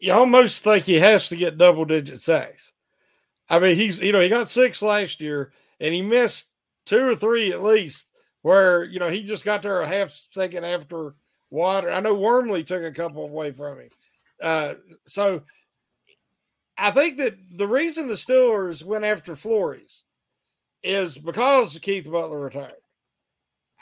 [0.00, 2.72] You almost think he has to get double digit sacks.
[3.50, 6.48] I mean, he's you know he got six last year, and he missed
[6.86, 8.06] two or three at least
[8.42, 11.16] where you know he just got there a half second after
[11.50, 11.88] Watt.
[11.88, 13.88] I know Wormley took a couple away from him.
[14.40, 14.74] Uh,
[15.06, 15.42] so
[16.78, 20.04] I think that the reason the Steelers went after Flores
[20.82, 22.72] is because Keith Butler retired.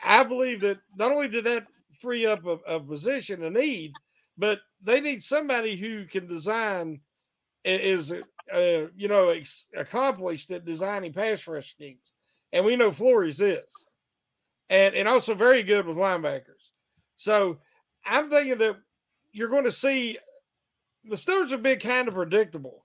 [0.03, 1.67] I believe that not only did that
[2.01, 3.93] free up a, a position, a need,
[4.37, 7.01] but they need somebody who can design
[7.65, 8.13] is
[8.53, 12.13] uh, you know ex- accomplished at designing pass rush schemes,
[12.53, 13.65] and we know Flores is,
[14.71, 16.71] and and also very good with linebackers.
[17.17, 17.59] So
[18.05, 18.77] I'm thinking that
[19.33, 20.19] you're going to see
[21.05, 22.85] the Steelers have been kind of predictable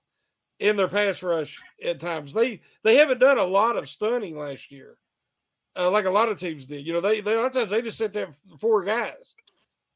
[0.60, 2.32] in their pass rush at times.
[2.32, 4.96] They they haven't done a lot of stunning last year,
[5.76, 6.86] uh, like a lot of teams did.
[6.86, 8.28] You know, they they a lot of times they just sit there
[8.60, 9.34] four guys,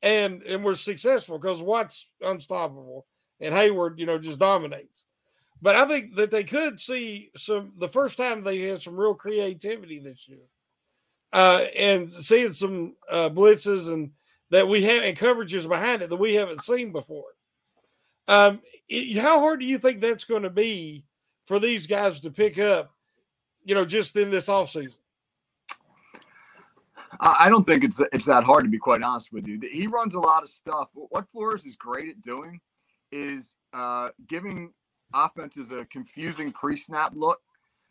[0.02, 3.06] and and were successful because Watt's unstoppable
[3.40, 5.04] and Heyward, you know, just dominates.
[5.60, 9.14] But I think that they could see some the first time they had some real
[9.14, 10.46] creativity this year,
[11.32, 14.10] uh, and seeing some uh, blitzes and
[14.50, 17.24] that we have and coverages behind it that we haven't seen before.
[18.28, 18.60] Um,
[19.16, 21.04] how hard do you think that's going to be
[21.46, 22.94] for these guys to pick up,
[23.64, 24.98] you know, just in this offseason?
[27.20, 29.58] I don't think it's it's that hard to be quite honest with you.
[29.72, 30.88] He runs a lot of stuff.
[30.92, 32.60] What Flores is great at doing
[33.10, 34.72] is uh, giving
[35.14, 37.40] offenses a confusing pre-snap look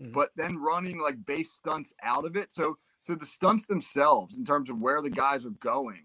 [0.01, 0.11] mm-hmm.
[0.11, 2.53] but then running like base stunts out of it.
[2.53, 6.03] So so the stunts themselves, in terms of where the guys are going,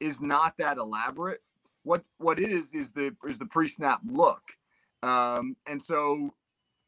[0.00, 1.40] is not that elaborate.
[1.82, 4.42] What what it is is the is the pre-snap look,
[5.02, 6.30] um, and so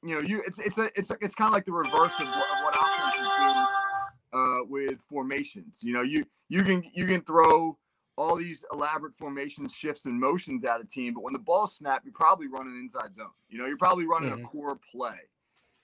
[0.03, 2.27] you know you it's it's a it's a, it's kind of like the reverse of
[2.27, 5.81] what, of what offenses do uh, with formations.
[5.83, 7.77] You know you you can you can throw
[8.21, 11.15] all these elaborate formations, shifts, and motions at a team.
[11.15, 13.31] But when the ball snap, you're probably running inside zone.
[13.49, 14.45] You know, you're probably running mm-hmm.
[14.45, 15.21] a core play.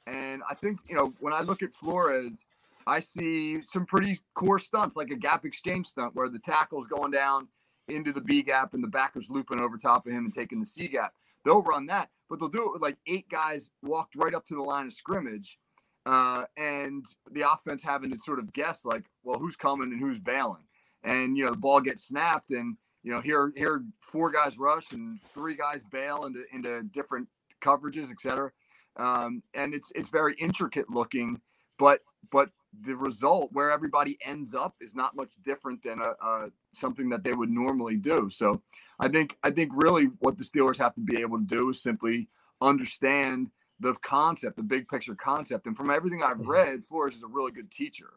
[0.07, 2.45] And I think, you know, when I look at Flores,
[2.87, 7.11] I see some pretty core stunts, like a gap exchange stunt where the tackle's going
[7.11, 7.49] down
[7.89, 10.67] into the B gap and the backer's looping over top of him and taking the
[10.67, 11.15] C gap.
[11.47, 14.55] They'll run that, but they'll do it with like eight guys walked right up to
[14.55, 15.59] the line of scrimmage.
[16.05, 20.21] Uh, and the offense having to sort of guess, like, well, who's coming and who's
[20.21, 20.66] bailing
[21.07, 24.93] and you know the ball gets snapped and you know here here four guys rush
[24.93, 27.27] and three guys bail into into different
[27.63, 28.51] coverages etc
[28.99, 31.41] um, and it's it's very intricate looking
[31.79, 32.51] but but
[32.83, 37.25] the result where everybody ends up is not much different than a, a, something that
[37.25, 38.29] they would normally do.
[38.29, 38.61] So
[38.99, 41.83] i think i think really what the steelers have to be able to do is
[41.83, 42.29] simply
[42.61, 45.67] understand the concept the big picture concept.
[45.67, 48.15] And from everything i've read flores is a really good teacher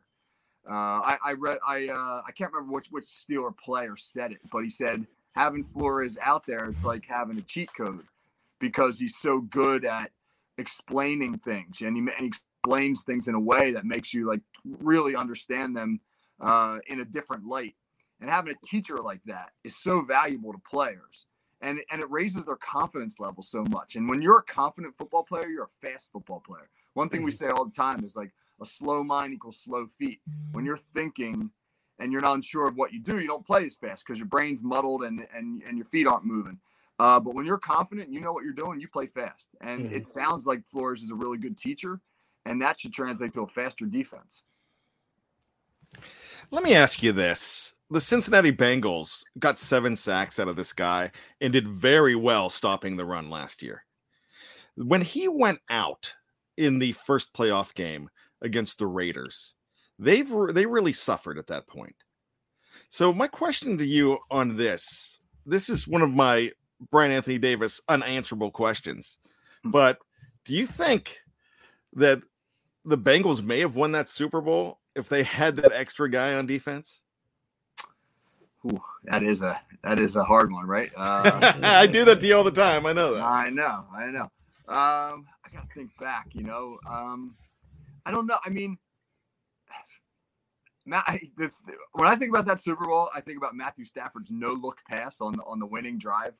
[0.68, 4.40] uh, I, I, read I uh, I can't remember which which Steeler player said it,
[4.52, 8.06] but he said having Flores out there is like having a cheat code
[8.60, 10.12] because he's so good at
[10.58, 14.42] explaining things and he, and he explains things in a way that makes you like
[14.66, 16.00] really understand them
[16.42, 17.76] uh, in a different light.
[18.22, 21.26] And having a teacher like that is so valuable to players.
[21.62, 23.96] And, and it raises their confidence level so much.
[23.96, 26.70] And when you're a confident football player, you're a fast football player.
[26.94, 27.46] One thing we mm-hmm.
[27.46, 30.20] say all the time is like, a slow mind equals slow feet.
[30.52, 31.50] When you're thinking
[32.00, 34.28] and you're not unsure of what you do, you don't play as fast because your
[34.28, 36.60] brain's muddled and, and, and your feet aren't moving.
[37.00, 39.48] Uh, but when you're confident, you know what you're doing, you play fast.
[39.62, 39.96] And mm-hmm.
[39.96, 42.02] it sounds like Flores is a really good teacher,
[42.46, 44.44] and that should translate to a faster defense.
[46.52, 47.74] Let me ask you this.
[47.90, 52.98] The Cincinnati Bengals got seven sacks out of this guy and did very well stopping
[52.98, 53.84] the run last year.
[54.76, 56.14] When he went out
[56.58, 58.10] in the first playoff game,
[58.42, 59.54] against the Raiders.
[59.98, 61.96] They've they really suffered at that point.
[62.88, 66.52] So my question to you on this, this is one of my
[66.92, 69.18] Bryan Anthony Davis unanswerable questions.
[69.64, 69.72] Hmm.
[69.72, 70.00] But
[70.46, 71.20] do you think
[71.94, 72.22] that
[72.86, 76.46] the Bengals may have won that Super Bowl if they had that extra guy on
[76.46, 77.02] defense?
[78.66, 80.92] Ooh, that is a that is a hard one, right?
[80.96, 82.86] Uh, I do that to you all the time.
[82.86, 83.24] I know that.
[83.24, 83.86] I know.
[83.96, 84.24] I know.
[84.68, 86.28] Um, I gotta think back.
[86.34, 87.36] You know, um,
[88.06, 88.40] I don't know.
[88.44, 88.78] I mean,
[90.86, 93.86] Matt, I, the, the, when I think about that Super Bowl, I think about Matthew
[93.86, 96.34] Stafford's no look pass on on the winning drive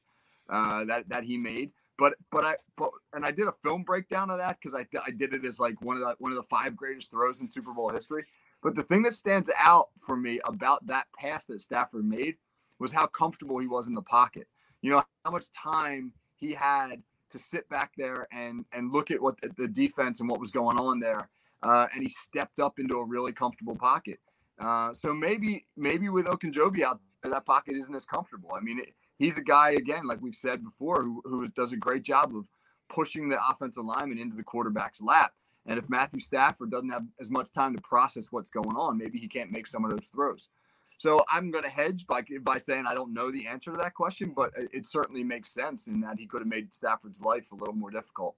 [0.50, 1.72] uh, that that he made.
[1.98, 5.12] But but I but and I did a film breakdown of that because I I
[5.12, 7.74] did it as like one of the one of the five greatest throws in Super
[7.74, 8.26] Bowl history.
[8.64, 12.36] But the thing that stands out for me about that pass that Stafford made
[12.80, 14.48] was how comfortable he was in the pocket.
[14.82, 19.22] You know how much time he had to sit back there and and look at
[19.22, 21.30] what the, the defense and what was going on there
[21.64, 24.20] uh, and he stepped up into a really comfortable pocket.
[24.60, 28.52] Uh, so maybe maybe with Ogunjobi out there, that pocket isn't as comfortable.
[28.56, 31.78] I mean, it, he's a guy again, like we've said before, who, who does a
[31.78, 32.48] great job of
[32.90, 35.34] pushing the offensive lineman into the quarterback's lap.
[35.66, 39.20] And if Matthew Stafford doesn't have as much time to process what's going on, maybe
[39.20, 40.50] he can't make some of those throws.
[40.98, 43.94] So I'm going to hedge by by saying I don't know the answer to that
[43.94, 47.56] question, but it certainly makes sense in that he could have made Stafford's life a
[47.56, 48.36] little more difficult.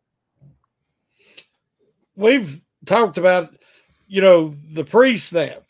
[2.15, 3.55] We've talked about,
[4.07, 5.63] you know, the pre snap.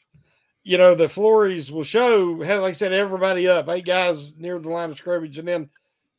[0.63, 4.69] You know, the Flores will show, like I said, everybody up, eight guys near the
[4.69, 5.69] line of scrimmage, and then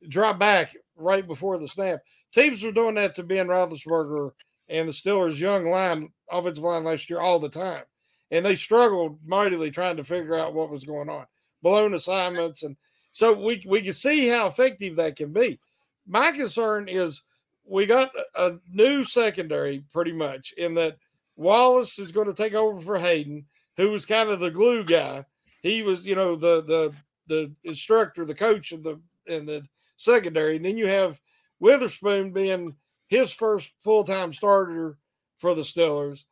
[0.09, 2.01] drop back right before the snap.
[2.33, 4.33] Teams were doing that to Ben Roethlisberger
[4.69, 7.85] and the Steelers' young line, offensive line last year all the time.
[8.31, 11.27] And they struggled mightily trying to figure out what was going on.
[11.63, 12.63] Blown assignments.
[12.63, 12.77] And
[13.13, 15.61] so we, we can see how effective that can be.
[16.07, 17.23] My concern is
[17.65, 20.97] we got a new secondary pretty much in that
[21.37, 23.45] Wallace is going to take over for Haden,
[23.77, 25.25] who was kind of the glue guy.
[25.63, 26.93] He was, you know, the the
[27.29, 29.63] the instructor, the coach of the in the
[29.97, 30.57] secondary.
[30.57, 31.21] And then you have
[31.61, 32.75] Witherspoon being
[33.09, 34.99] his first full time starter
[35.39, 36.25] for the Steelers.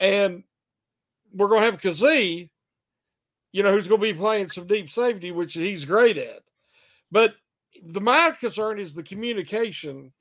[0.00, 0.42] And
[1.32, 2.48] we're going to have Kazee,
[3.52, 6.42] you know, who's going to be playing some deep safety, which he's great at.
[7.12, 7.34] But
[7.82, 10.12] the my concern is the communication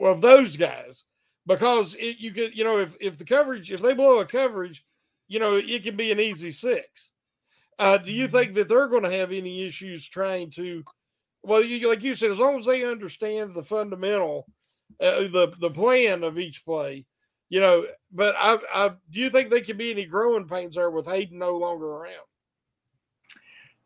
[0.00, 1.04] of those guys
[1.46, 4.84] because it, you could, you know, if if the coverage, if they blow a coverage,
[5.28, 7.10] you know, it can be an easy six.
[7.78, 10.84] Uh, do you think that they're going to have any issues trying to?
[11.42, 14.46] Well, you, like you said, as long as they understand the fundamental,
[15.00, 17.06] uh, the the plan of each play,
[17.48, 20.90] you know, but I, I do you think there could be any growing pains there
[20.90, 22.26] with Haden no longer around?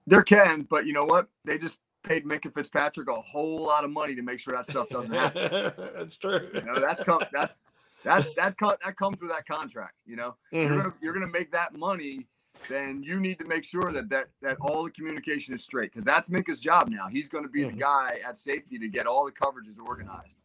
[0.07, 1.29] There can, but you know what?
[1.45, 4.89] They just paid Minkah Fitzpatrick a whole lot of money to make sure that stuff
[4.89, 5.73] doesn't happen.
[5.95, 6.49] that's true.
[6.55, 7.67] You know, that's that's
[8.05, 9.95] that's that cut that comes with that contract.
[10.07, 10.57] You know, mm-hmm.
[10.57, 12.27] you're gonna you're gonna make that money.
[12.71, 16.05] Then you need to make sure that that that all the communication is straight because
[16.05, 17.09] that's Minkah's job now.
[17.09, 17.77] He's going to be mm-hmm.
[17.77, 20.39] the guy at safety to get all the coverages organized.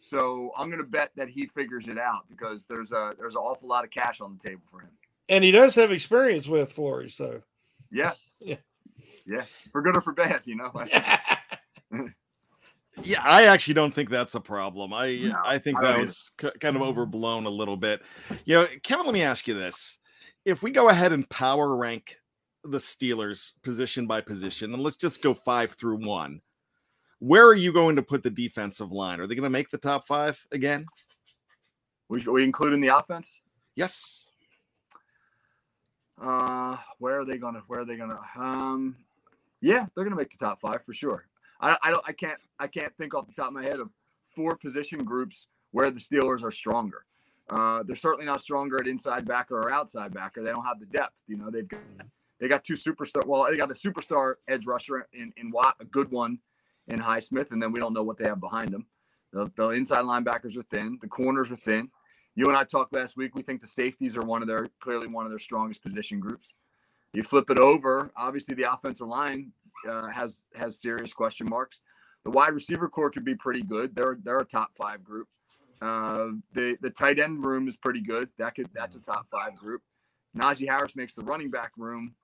[0.00, 3.42] So I'm going to bet that he figures it out because there's a there's an
[3.42, 4.90] awful lot of cash on the table for him.
[5.28, 7.40] And he does have experience with Flory, so
[7.92, 8.56] yeah, yeah,
[9.26, 10.72] yeah, for good or for bad, you know.
[13.02, 14.92] yeah, I actually don't think that's a problem.
[14.92, 18.02] I no, I think I that was c- kind of overblown a little bit.
[18.44, 19.98] You know, Kevin, let me ask you this:
[20.44, 22.16] If we go ahead and power rank
[22.64, 26.40] the Steelers position by position, and let's just go five through one
[27.22, 29.20] where are you going to put the defensive line?
[29.20, 30.84] Are they going to make the top five again?
[32.08, 33.36] We, we include in the offense?
[33.76, 34.28] Yes.
[36.20, 37.62] Uh, where are they gonna?
[37.68, 38.18] Where are they gonna?
[38.36, 38.96] Um,
[39.62, 41.24] yeah, they're gonna make the top five for sure.
[41.60, 42.02] I, I don't.
[42.06, 42.38] I can't.
[42.58, 43.90] I can't think off the top of my head of
[44.34, 47.04] four position groups where the Steelers are stronger.
[47.48, 50.42] Uh, they're certainly not stronger at inside backer or outside backer.
[50.42, 51.14] They don't have the depth.
[51.26, 51.80] You know, they've got
[52.40, 53.24] they got two superstar.
[53.24, 56.38] Well, they got the superstar edge rusher in in Watt, a good one
[56.88, 58.86] and Highsmith, and then we don't know what they have behind them.
[59.32, 60.98] The, the inside linebackers are thin.
[61.00, 61.90] The corners are thin.
[62.34, 63.34] You and I talked last week.
[63.34, 66.54] We think the safeties are one of their clearly one of their strongest position groups.
[67.12, 68.10] You flip it over.
[68.16, 69.52] Obviously, the offensive line
[69.88, 71.80] uh, has has serious question marks.
[72.24, 73.94] The wide receiver core could be pretty good.
[73.94, 75.28] They're they're a top five group.
[75.80, 78.30] Uh, the the tight end room is pretty good.
[78.38, 79.82] That could that's a top five group.
[80.36, 82.14] Najee Harris makes the running back room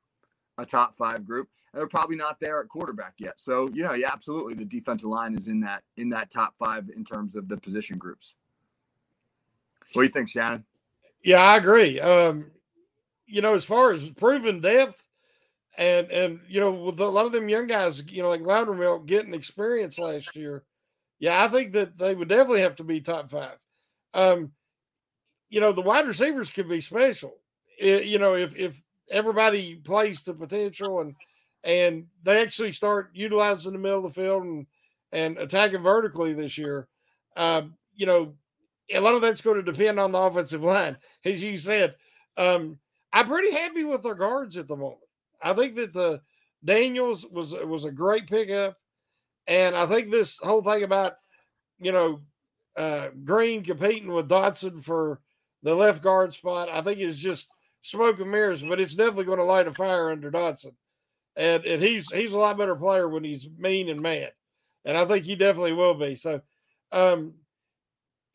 [0.57, 1.49] a top five group.
[1.73, 3.41] And they're probably not there at quarterback yet.
[3.41, 4.55] So, you know, yeah, absolutely.
[4.55, 7.99] The defensive line is in that in that top five in terms of the position
[7.99, 8.35] groups.
[9.93, 10.65] What do you think, Shannon?
[11.23, 12.01] Yeah, I agree.
[12.01, 12.51] Um,
[13.29, 15.03] you know, as far as proven depth,
[15.77, 19.07] and and you know, with a lot of them young guys, you know, like Loudermilk
[19.07, 20.65] getting experience last year,
[21.19, 23.59] yeah, I think that they would definitely have to be top five.
[24.15, 24.53] Um,
[25.51, 27.35] you know, the wide receivers could be special.
[27.79, 31.15] It, you know, if if everybody plays to potential and
[31.65, 34.67] and they actually start utilizing the middle of the field and
[35.13, 36.89] and attacking vertically this year.
[37.37, 38.35] Um, you know,
[38.93, 41.95] a lot of that's going to depend on the offensive line, as you said.
[42.37, 42.79] Um,
[43.13, 45.01] I'm pretty happy with our guards at the moment.
[45.43, 46.21] I think that the
[46.65, 48.77] Daniels was was a great pickup,
[49.47, 51.17] and I think this whole thing about
[51.79, 52.21] you know
[52.77, 55.21] uh, Green competing with Dotson for
[55.63, 57.49] the left guard spot, I think is just
[57.83, 60.75] smoke and mirrors, but it's definitely going to light a fire under Dotson.
[61.37, 64.33] And and he's he's a lot better player when he's mean and mad.
[64.85, 66.15] And I think he definitely will be.
[66.15, 66.41] So
[66.91, 67.35] um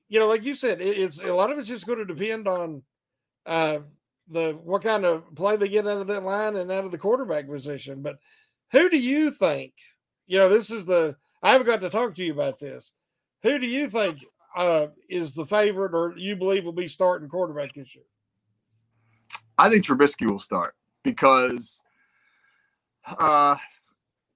[0.09, 2.47] you know, like you said, it, it's a lot of it's just going to depend
[2.47, 2.83] on
[3.45, 3.79] uh
[4.33, 6.97] the what kind of play they get out of that line and out of the
[6.97, 8.01] quarterback position.
[8.01, 8.17] But
[8.71, 9.73] who do you think?
[10.27, 12.91] You know, this is the I haven't got to talk to you about this.
[13.43, 17.73] Who do you think uh, is the favorite, or you believe will be starting quarterback
[17.73, 18.05] this year?
[19.57, 21.79] I think Trubisky will start because
[23.05, 23.55] uh,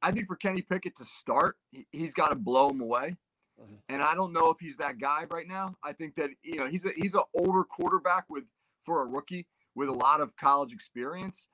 [0.01, 1.57] I think for Kenny Pickett to start,
[1.91, 3.15] he's got to blow him away.
[3.59, 3.75] Mm-hmm.
[3.89, 5.75] And I don't know if he's that guy right now.
[5.83, 8.43] I think that you know he's a he's an older quarterback with
[8.83, 11.47] for a rookie with a lot of college experience.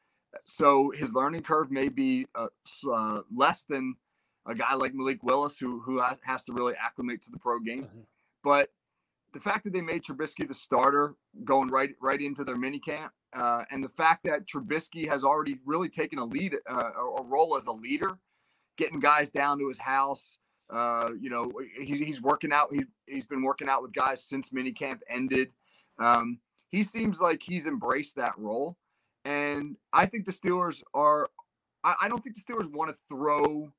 [0.46, 2.48] So his learning curve may be uh,
[2.92, 3.96] uh, less than
[4.48, 7.84] a guy like Malik Willis, who who has to really acclimate to the pro game.
[7.84, 8.00] Mm-hmm.
[8.44, 8.70] But
[9.34, 13.12] the fact that they made Trubisky the starter going right right into their mini camp
[13.34, 17.58] uh, and the fact that Trubisky has already really taken a lead, uh, a role
[17.58, 18.18] as a leader,
[18.78, 20.38] getting guys down to his house.
[20.70, 22.74] Uh, you know, he's, he's working out.
[22.74, 25.50] He, he's been working out with guys since minicamp ended.
[26.00, 26.40] Um,
[26.74, 28.76] he seems like he's embraced that role.
[29.26, 31.30] And I think the Steelers are,
[31.84, 33.72] I, I don't think the Steelers want to throw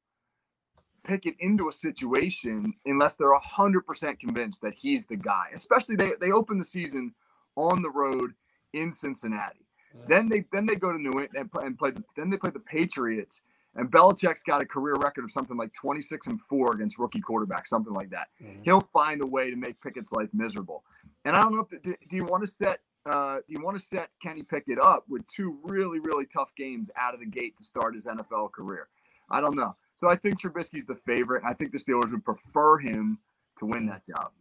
[1.02, 5.46] Pickett into a situation unless they're 100% convinced that he's the guy.
[5.52, 7.12] Especially they, they open the season
[7.56, 8.30] on the road
[8.74, 9.66] in Cincinnati.
[9.92, 10.04] Yeah.
[10.08, 11.92] Then they then they go to New England and play.
[12.16, 13.42] Then they play the Patriots.
[13.76, 17.66] And Belichick's got a career record of something like 26 and four against rookie quarterbacks,
[17.66, 18.28] something like that.
[18.42, 18.62] Mm-hmm.
[18.62, 20.84] He'll find a way to make Pickett's life miserable.
[21.24, 23.62] And I don't know if the, do, do you want to set uh, do you
[23.62, 27.26] want to set Kenny Pickett up with two really really tough games out of the
[27.26, 28.88] gate to start his NFL career?
[29.30, 29.76] I don't know.
[29.96, 31.42] So I think Trubisky's the favorite.
[31.46, 33.18] I think the Steelers would prefer him
[33.58, 34.32] to win that job.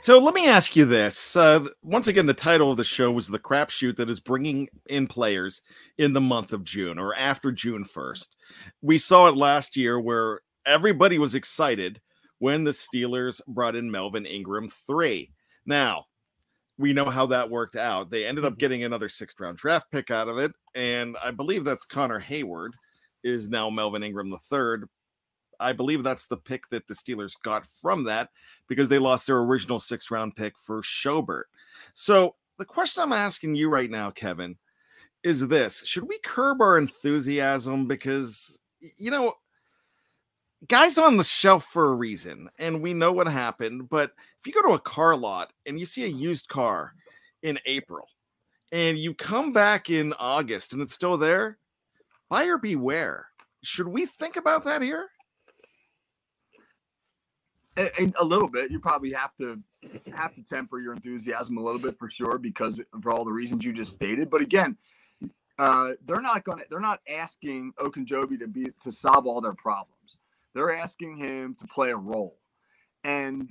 [0.00, 1.36] So let me ask you this.
[1.36, 5.06] Uh, once again, the title of the show was The Crapshoot that is bringing in
[5.06, 5.62] players
[5.98, 8.28] in the month of June or after June 1st.
[8.82, 12.00] We saw it last year where everybody was excited
[12.38, 15.32] when the Steelers brought in Melvin Ingram 3.
[15.64, 16.04] Now,
[16.78, 18.10] we know how that worked out.
[18.10, 18.58] They ended up Mhm.
[18.58, 22.72] getting another sixth round draft pick out of it, and I believe that's Connor Heyward
[23.24, 24.88] is now Melvin Ingram the third.
[25.60, 28.30] I believe that's the pick that the Steelers got from that
[28.68, 31.44] because they lost their original sixth round pick for Schobert.
[31.94, 34.56] So the question I'm asking you right now, Kevin,
[35.22, 39.34] is this: Should we curb our enthusiasm because you know?
[40.68, 43.90] Guys on the shelf for a reason, and we know what happened.
[43.90, 46.94] But if you go to a car lot and you see a used car
[47.42, 48.08] in April
[48.72, 51.58] and you come back in August and it's still there,
[52.28, 53.26] buyer beware.
[53.62, 55.08] Should we think about that here?
[57.78, 58.70] A, a- little bit.
[58.70, 59.60] You probably have to
[60.14, 63.64] have to temper your enthusiasm a little bit for sure because for all the reasons
[63.64, 64.30] you just stated.
[64.30, 64.76] But again,
[65.58, 69.54] uh, they're not going to they're not asking Ogunjobi to be to solve all their
[69.54, 70.18] problems.
[70.54, 72.38] They're asking him to play a role,
[73.04, 73.50] and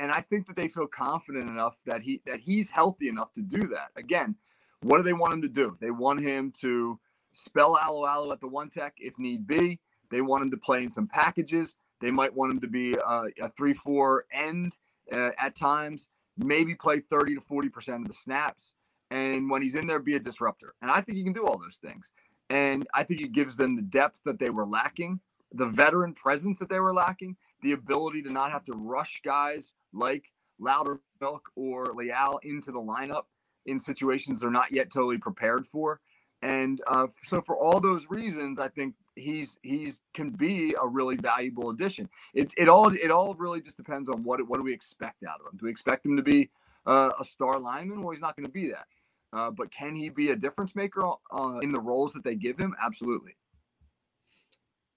[0.00, 3.42] and I think that they feel confident enough that he that he's healthy enough to
[3.42, 3.90] do that.
[3.96, 4.34] Again,
[4.82, 5.76] what do they want him to do?
[5.80, 6.98] They want him to
[7.32, 9.78] spell Alualu at the one tech if need be.
[10.10, 11.76] They want him to play in some packages.
[12.00, 14.74] They might want him to be a, a three four end
[15.12, 16.08] uh, at times.
[16.36, 18.74] Maybe play thirty to forty percent of the snaps,
[19.10, 20.74] and when he's in there, be a disruptor.
[20.80, 22.12] And I think he can do all those things.
[22.48, 25.20] And I think it gives them the depth that they were lacking,
[25.52, 29.72] the veteran presence that they were lacking, the ability to not have to rush guys
[29.92, 30.24] like
[30.58, 33.24] Louder Milk or Leal into the lineup
[33.66, 36.00] in situations they're not yet totally prepared for.
[36.42, 41.16] And uh, so, for all those reasons, I think he's he's can be a really
[41.16, 42.08] valuable addition.
[42.34, 45.40] It, it all it all really just depends on what what do we expect out
[45.40, 45.58] of him.
[45.58, 46.50] Do we expect him to be
[46.86, 48.02] uh, a star lineman?
[48.02, 48.86] Well, he's not going to be that.
[49.32, 52.58] Uh, but can he be a difference maker uh, in the roles that they give
[52.58, 52.74] him?
[52.82, 53.36] Absolutely.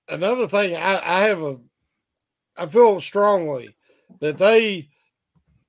[0.09, 1.59] another thing I, I have a
[2.57, 3.75] I feel strongly
[4.19, 4.89] that they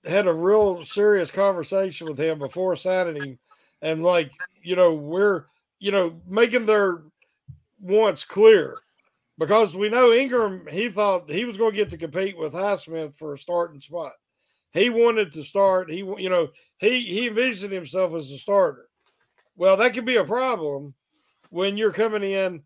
[0.04, 3.38] had a real serious conversation with him before signing him
[3.82, 4.30] and like
[4.62, 5.44] you know we're
[5.78, 7.02] you know making their
[7.84, 8.78] wants clear
[9.38, 13.14] because we know Ingram he thought he was going to get to compete with Highsmith
[13.16, 14.12] for a starting spot.
[14.72, 15.90] He wanted to start.
[15.90, 18.88] He you know he he envisioned himself as a starter.
[19.56, 20.94] Well, that could be a problem
[21.50, 22.62] when you're coming in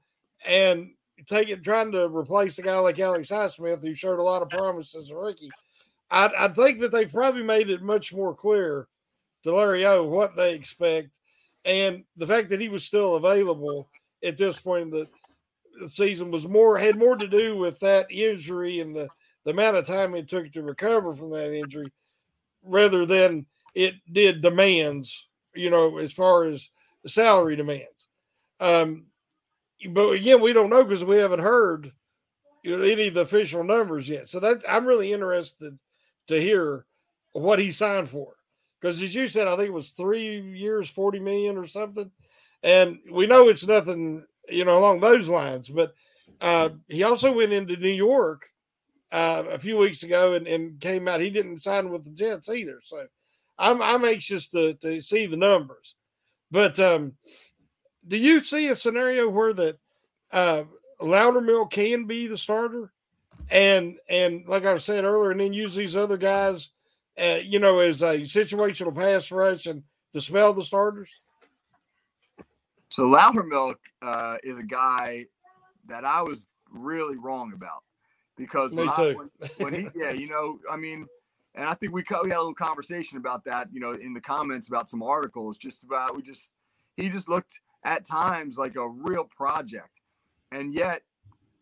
[0.46, 0.90] and
[1.26, 4.94] taking trying to replace a guy like Alex Highsmith who showed a lot of promise
[4.94, 5.50] as a rookie.
[6.10, 8.86] I, I think that they've probably made it much more clear
[9.42, 11.10] to Larry O what they expect,
[11.64, 13.90] and the fact that he was still available
[14.22, 15.08] at this point in the,
[15.88, 19.08] season was more had more to do with that injury and the
[19.44, 21.86] the amount of time it took to recover from that injury,
[22.64, 25.24] rather than it did demands.
[25.54, 26.68] You know, as far as
[27.06, 28.08] salary demands.
[28.60, 29.06] Um,
[29.90, 31.92] but again, we don't know because we haven't heard
[32.62, 34.28] you know, any of the official numbers yet.
[34.28, 35.78] So that's I'm really interested
[36.26, 36.84] to hear
[37.32, 38.34] what he signed for.
[38.80, 42.10] Because as you said, I think it was three years, 40 million or something.
[42.62, 45.68] And we know it's nothing, you know, along those lines.
[45.68, 45.94] But
[46.40, 48.50] uh, he also went into New York
[49.12, 51.20] uh, a few weeks ago and, and came out.
[51.20, 52.80] He didn't sign with the Jets either.
[52.84, 53.06] So
[53.58, 55.94] I'm I'm anxious to to see the numbers.
[56.50, 57.14] But um,
[58.06, 59.78] do you see a scenario where that
[60.32, 60.64] uh,
[61.00, 62.92] Loudermilk can be the starter,
[63.50, 66.70] and and like I said earlier, and then use these other guys,
[67.22, 69.82] uh, you know, as a situational pass rush and
[70.14, 71.10] to spell the starters?
[72.98, 75.26] So Loudermilk uh, is a guy
[75.86, 77.84] that I was really wrong about
[78.36, 81.06] because when, I, when, when he, yeah, you know, I mean,
[81.54, 84.20] and I think we, we had a little conversation about that, you know, in the
[84.20, 86.52] comments about some articles, just about we just
[86.96, 90.00] he just looked at times like a real project,
[90.50, 91.02] and yet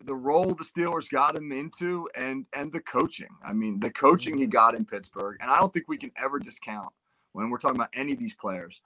[0.03, 3.29] the role the Steelers got him into and and the coaching.
[3.45, 6.39] I mean, the coaching he got in Pittsburgh, and I don't think we can ever
[6.39, 6.95] discount
[7.33, 8.81] when we're talking about any of these players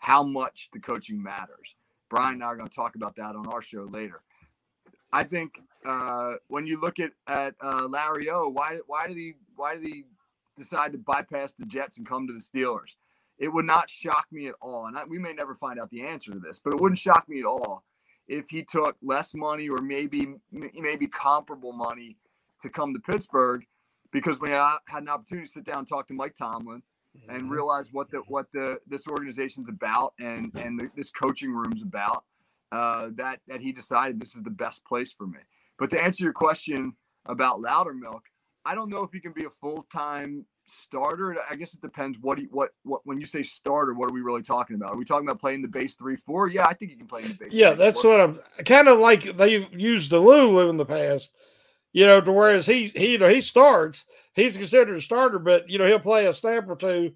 [0.00, 1.76] how much the coaching matters.
[2.10, 4.20] Bryan and I are going to talk about that on our show later.
[5.12, 5.54] I think
[5.86, 9.86] uh, when you look at at uh, Larry O, why why did he why did
[9.86, 10.04] he
[10.56, 12.96] decide to bypass the Jets and come to the Steelers?
[13.38, 16.02] It would not shock me at all, and I, we may never find out the
[16.02, 17.84] answer to this, but it wouldn't shock me at all
[18.28, 22.16] if he took less money or maybe maybe comparable money
[22.60, 23.64] to come to Pittsburgh,
[24.12, 26.82] because when I had an opportunity to sit down and talk to Mike Tomlin
[27.28, 31.82] and realize what the what the this organization's about and and the, this coaching room's
[31.82, 32.24] about,
[32.72, 35.38] uh, that that he decided this is the best place for me.
[35.78, 36.94] But to answer your question
[37.26, 38.22] about Loudermilk,
[38.64, 41.36] I don't know if he can be a full time starter.
[41.50, 44.20] I guess it depends what he what what when you say starter, what are we
[44.20, 44.92] really talking about?
[44.92, 46.48] Are we talking about playing the base three four?
[46.48, 47.52] Yeah, I think he can play in the base.
[47.52, 47.76] Yeah, 3-4.
[47.78, 49.36] that's what I'm kind of like.
[49.36, 51.32] They've used Alualu in the past,
[51.92, 54.04] you know, to whereas he he you know he starts,
[54.40, 57.12] he's considered a starter, but you know he'll play a snap or two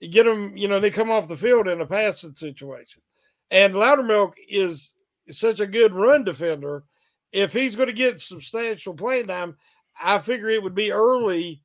[0.00, 0.56] get him.
[0.56, 3.02] you know, they come off the field in a passing situation.
[3.50, 4.92] And Loudermilk is
[5.30, 6.84] such a good run defender.
[7.32, 9.56] If he's going to get substantial playing time,
[10.00, 11.62] I figure it would be early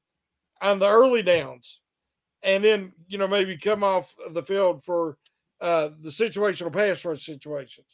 [0.62, 1.80] on the early downs,
[2.44, 5.18] and then you know maybe come off the field for
[5.60, 7.88] uh, the situational pass rush situations.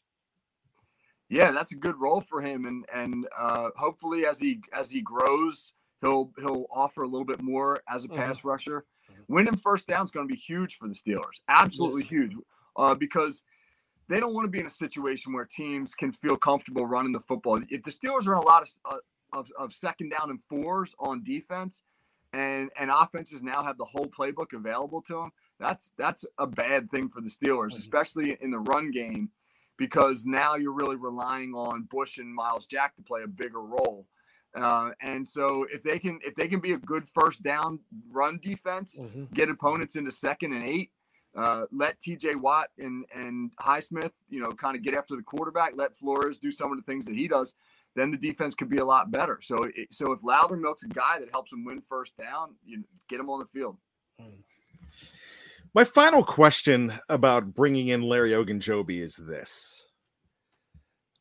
[1.29, 5.01] Yeah, that's a good role for him, and and uh, hopefully as he as he
[5.01, 8.49] grows, he'll he'll offer a little bit more as a pass mm-hmm.
[8.49, 8.85] rusher.
[9.11, 9.33] Mm-hmm.
[9.33, 12.09] Winning first down is going to be huge for the Steelers, absolutely yes.
[12.09, 12.35] huge,
[12.75, 13.43] uh, because
[14.09, 17.19] they don't want to be in a situation where teams can feel comfortable running the
[17.19, 17.59] football.
[17.69, 20.95] If the Steelers are in a lot of, uh, of, of second down and fours
[20.99, 21.83] on defense,
[22.33, 26.91] and and offenses now have the whole playbook available to them, that's that's a bad
[26.91, 27.79] thing for the Steelers, mm-hmm.
[27.79, 29.29] especially in the run game,
[29.77, 34.07] because now you're really relying on Bush and Myles Jack to play a bigger role.
[34.57, 37.79] Uh, and so if they can if they can be a good first down
[38.09, 39.25] run defense, mm-hmm.
[39.33, 40.91] get opponents into second and eight,
[41.35, 45.73] uh, let TJ Watt and and Highsmith, you know, kind of get after the quarterback.
[45.75, 47.53] Let Flores do some of the things that he does.
[47.95, 49.39] Then the defense could be a lot better.
[49.41, 53.19] So, it, so if Loudermilk's a guy that helps him win first down, you get
[53.19, 53.77] him on the field.
[55.73, 59.86] My final question about bringing in Larry Ogunjobi is this: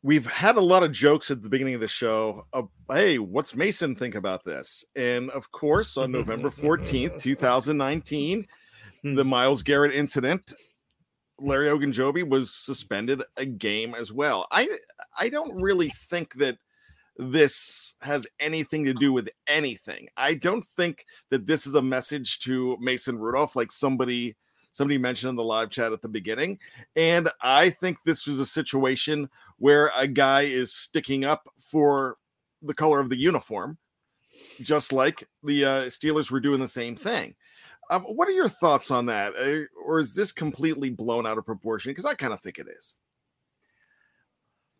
[0.02, 2.46] We've had a lot of jokes at the beginning of the show.
[2.52, 4.84] Of, hey, what's Mason think about this?
[4.94, 8.46] And of course, on November fourteenth, two thousand nineteen
[9.14, 9.28] the hmm.
[9.28, 10.52] Myles Garrett incident,
[11.40, 14.46] Larry Ogunjobi was suspended a game as well.
[14.50, 14.68] I
[15.18, 16.58] I don't really think that
[17.18, 20.08] this has anything to do with anything.
[20.16, 24.36] I don't think that this is a message to Mason Rudolph like somebody
[24.72, 26.58] somebody mentioned in the live chat at the beginning.
[26.96, 29.28] And I think this was a situation
[29.58, 32.16] where a guy is sticking up for
[32.62, 33.78] the color of the uniform,
[34.60, 37.34] just like the uh, Steelers were doing the same thing.
[37.88, 39.34] Um, what are your thoughts on that?
[39.36, 41.90] Uh, or is this completely blown out of proportion?
[41.90, 42.96] Because I kind of think it is.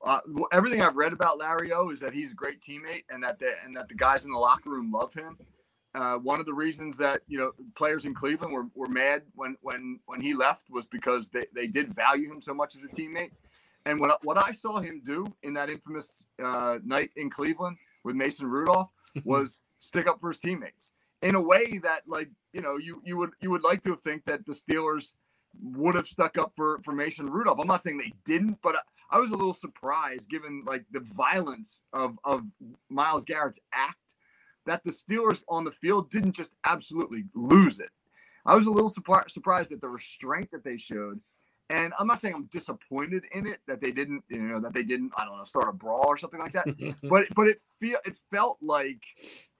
[0.04, 0.20] Uh,
[0.52, 3.54] everything I've read about Larry O is that he's a great teammate and that the,
[3.64, 5.38] and that the guys in the locker room love him.
[5.94, 9.56] Uh, one of the reasons that you know players in Cleveland were, were mad when
[9.62, 12.88] when when he left was because they, they did value him so much as a
[12.88, 13.30] teammate.
[13.87, 18.16] And what what I saw him do in that infamous uh, night in Cleveland with
[18.16, 18.91] Mason Rudolph
[19.24, 20.91] was stick up for his teammates
[21.22, 24.24] in a way that like you know you you would you would like to think
[24.26, 25.12] that the Steelers
[25.62, 27.61] would have stuck up for for Mason Rudolph.
[27.61, 31.01] I'm not saying they didn't, but I, I was a little surprised given like the
[31.01, 32.43] violence of of
[32.91, 34.14] Myles Garrett's act
[34.66, 37.91] that the Steelers on the field didn't just absolutely lose it.
[38.45, 41.20] I was a little surprised surprised at the restraint that they showed.
[41.68, 44.84] And I'm not saying I'm disappointed in it that they didn't, you know, that they
[44.84, 46.66] didn't, I don't know, start a brawl or something like that.
[47.02, 49.02] but but it feel it felt like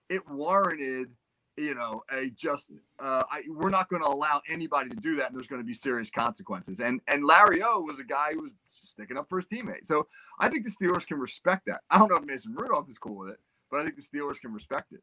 [0.09, 1.09] it warranted
[1.57, 5.28] you know, a just uh, I, we're not going to allow anybody to do that,
[5.28, 6.80] and there's going to be serious consequences.
[6.80, 9.86] And and Larry O was a guy who was sticking up for his teammate.
[9.86, 10.07] So
[10.38, 11.80] I think the Steelers can respect that.
[11.90, 13.40] I don't know if Mason Rudolph is cool with it,
[13.70, 15.00] but I think the Steelers can respect it.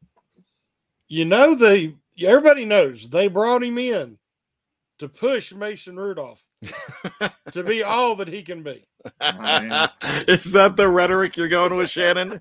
[1.08, 4.18] You know, they everybody knows they brought him in
[5.00, 6.43] to push Mason Rudolph
[7.52, 8.86] to be all that he can be.
[10.28, 12.40] is that the rhetoric you're going with, Shannon?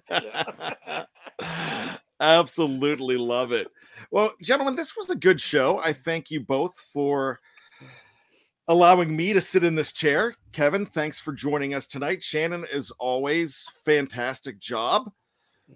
[2.19, 3.67] Absolutely love it.
[4.11, 5.80] Well, gentlemen, this was a good show.
[5.80, 7.39] I thank you both for
[8.67, 10.36] allowing me to sit in this chair.
[10.51, 12.24] Kevin, thanks for joining us tonight.
[12.24, 15.11] Shannon, as always, fantastic job.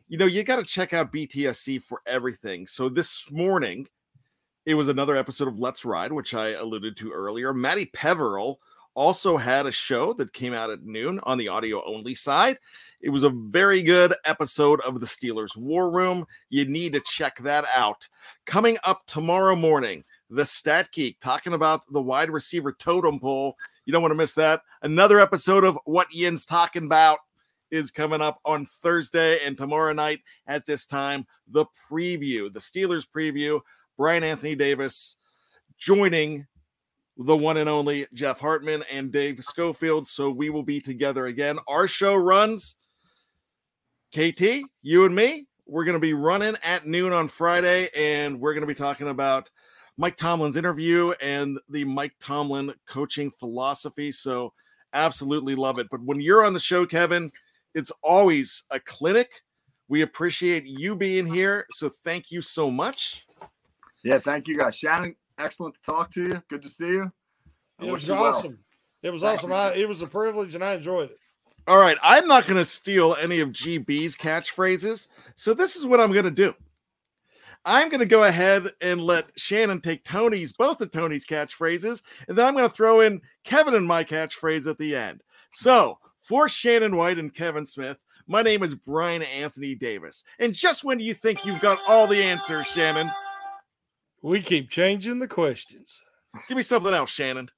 [0.08, 2.68] You know, you got to check out BTSC for everything.
[2.68, 3.88] So this morning,
[4.68, 7.54] it was another episode of Let's Ride, which I alluded to earlier.
[7.54, 8.60] Maddie Peveril
[8.96, 12.60] also had a show that came out at noon on the audio only side.
[13.00, 16.28] It was a very good episode of the Steelers War Room.
[16.50, 18.10] You need to check that out.
[18.46, 23.56] Coming up tomorrow morning, the Stat Geek talking about the wide receiver totem pole.
[23.86, 24.64] You don't want to miss that.
[24.82, 27.20] Another episode of What Yin's Talking About
[27.72, 31.26] is coming up on Thursday and tomorrow night at this time.
[31.52, 33.62] The preview, the Steelers preview.
[33.98, 35.18] Bryan Anthony Davis
[35.78, 36.46] joining
[37.18, 40.08] the one and only Jeff Hartman and Dave Schofield.
[40.08, 41.58] So we will be together again.
[41.68, 42.76] Our show runs
[44.14, 48.54] KT, you and me, we're going to be running at noon on Friday, and we're
[48.54, 49.50] going to be talking about
[49.98, 54.12] Mike Tomlin's interview and the Mike Tomlin coaching philosophy.
[54.12, 54.54] So,
[54.94, 55.88] absolutely love it.
[55.92, 57.32] But when you're on the show, Kevin,
[57.76, 59.42] it's always a clinic.
[59.90, 61.66] We appreciate you being here.
[61.72, 63.26] So, thank you so much.
[64.04, 64.76] Yeah, thank you guys.
[64.76, 66.44] Shannon, excellent to talk to you.
[66.50, 67.12] Good to see you.
[67.80, 68.52] I it was awesome.
[68.52, 68.60] Well.
[69.04, 69.54] It was awesome.
[69.54, 71.18] I, it was a privilege and I enjoyed it.
[71.68, 76.00] All right, I'm not going to steal any of GB's catchphrases, so this is what
[76.00, 76.56] I'm going to do.
[77.66, 82.38] I'm going to go ahead and let Shannon take Tony's, both of Tony's catchphrases, and
[82.38, 85.22] then I'm going to throw in Kevin and my catchphrase at the end.
[85.52, 90.24] So, for Shannon White and Kevin Smith, my name is Bryan Anthony Davis.
[90.40, 93.12] And just when do you think you've got all the answers, Shannon,
[94.28, 96.02] we keep changing the questions.
[96.48, 97.50] Give me something else, Shannon.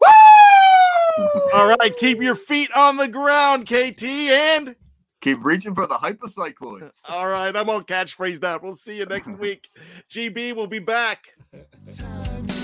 [0.00, 1.40] Woo!
[1.54, 4.76] all right, keep your feet on the ground, KT, and
[5.20, 6.96] keep reaching for the hypocycloids.
[7.08, 8.62] All right, I'm on catchphrase that.
[8.62, 9.70] We'll see you next week.
[10.10, 11.24] GB will be back.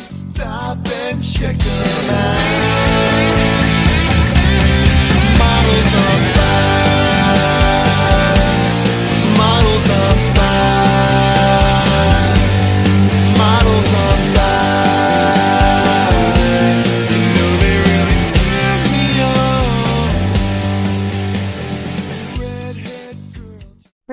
[0.05, 1.57] Stop and check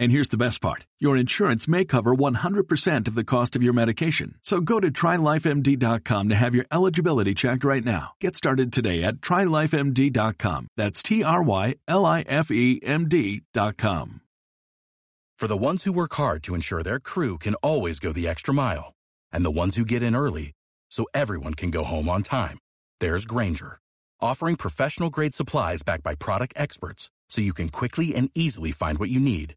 [0.00, 3.74] And here's the best part your insurance may cover 100% of the cost of your
[3.74, 4.36] medication.
[4.42, 8.12] So go to trylifemd.com to have your eligibility checked right now.
[8.18, 10.68] Get started today at trylifemd.com.
[10.74, 14.22] That's T R Y L I F E M D.com.
[15.38, 18.54] For the ones who work hard to ensure their crew can always go the extra
[18.54, 18.94] mile,
[19.30, 20.52] and the ones who get in early
[20.90, 22.58] so everyone can go home on time,
[23.00, 23.78] there's Grainger,
[24.20, 28.98] offering professional grade supplies backed by product experts so you can quickly and easily find
[28.98, 29.56] what you need.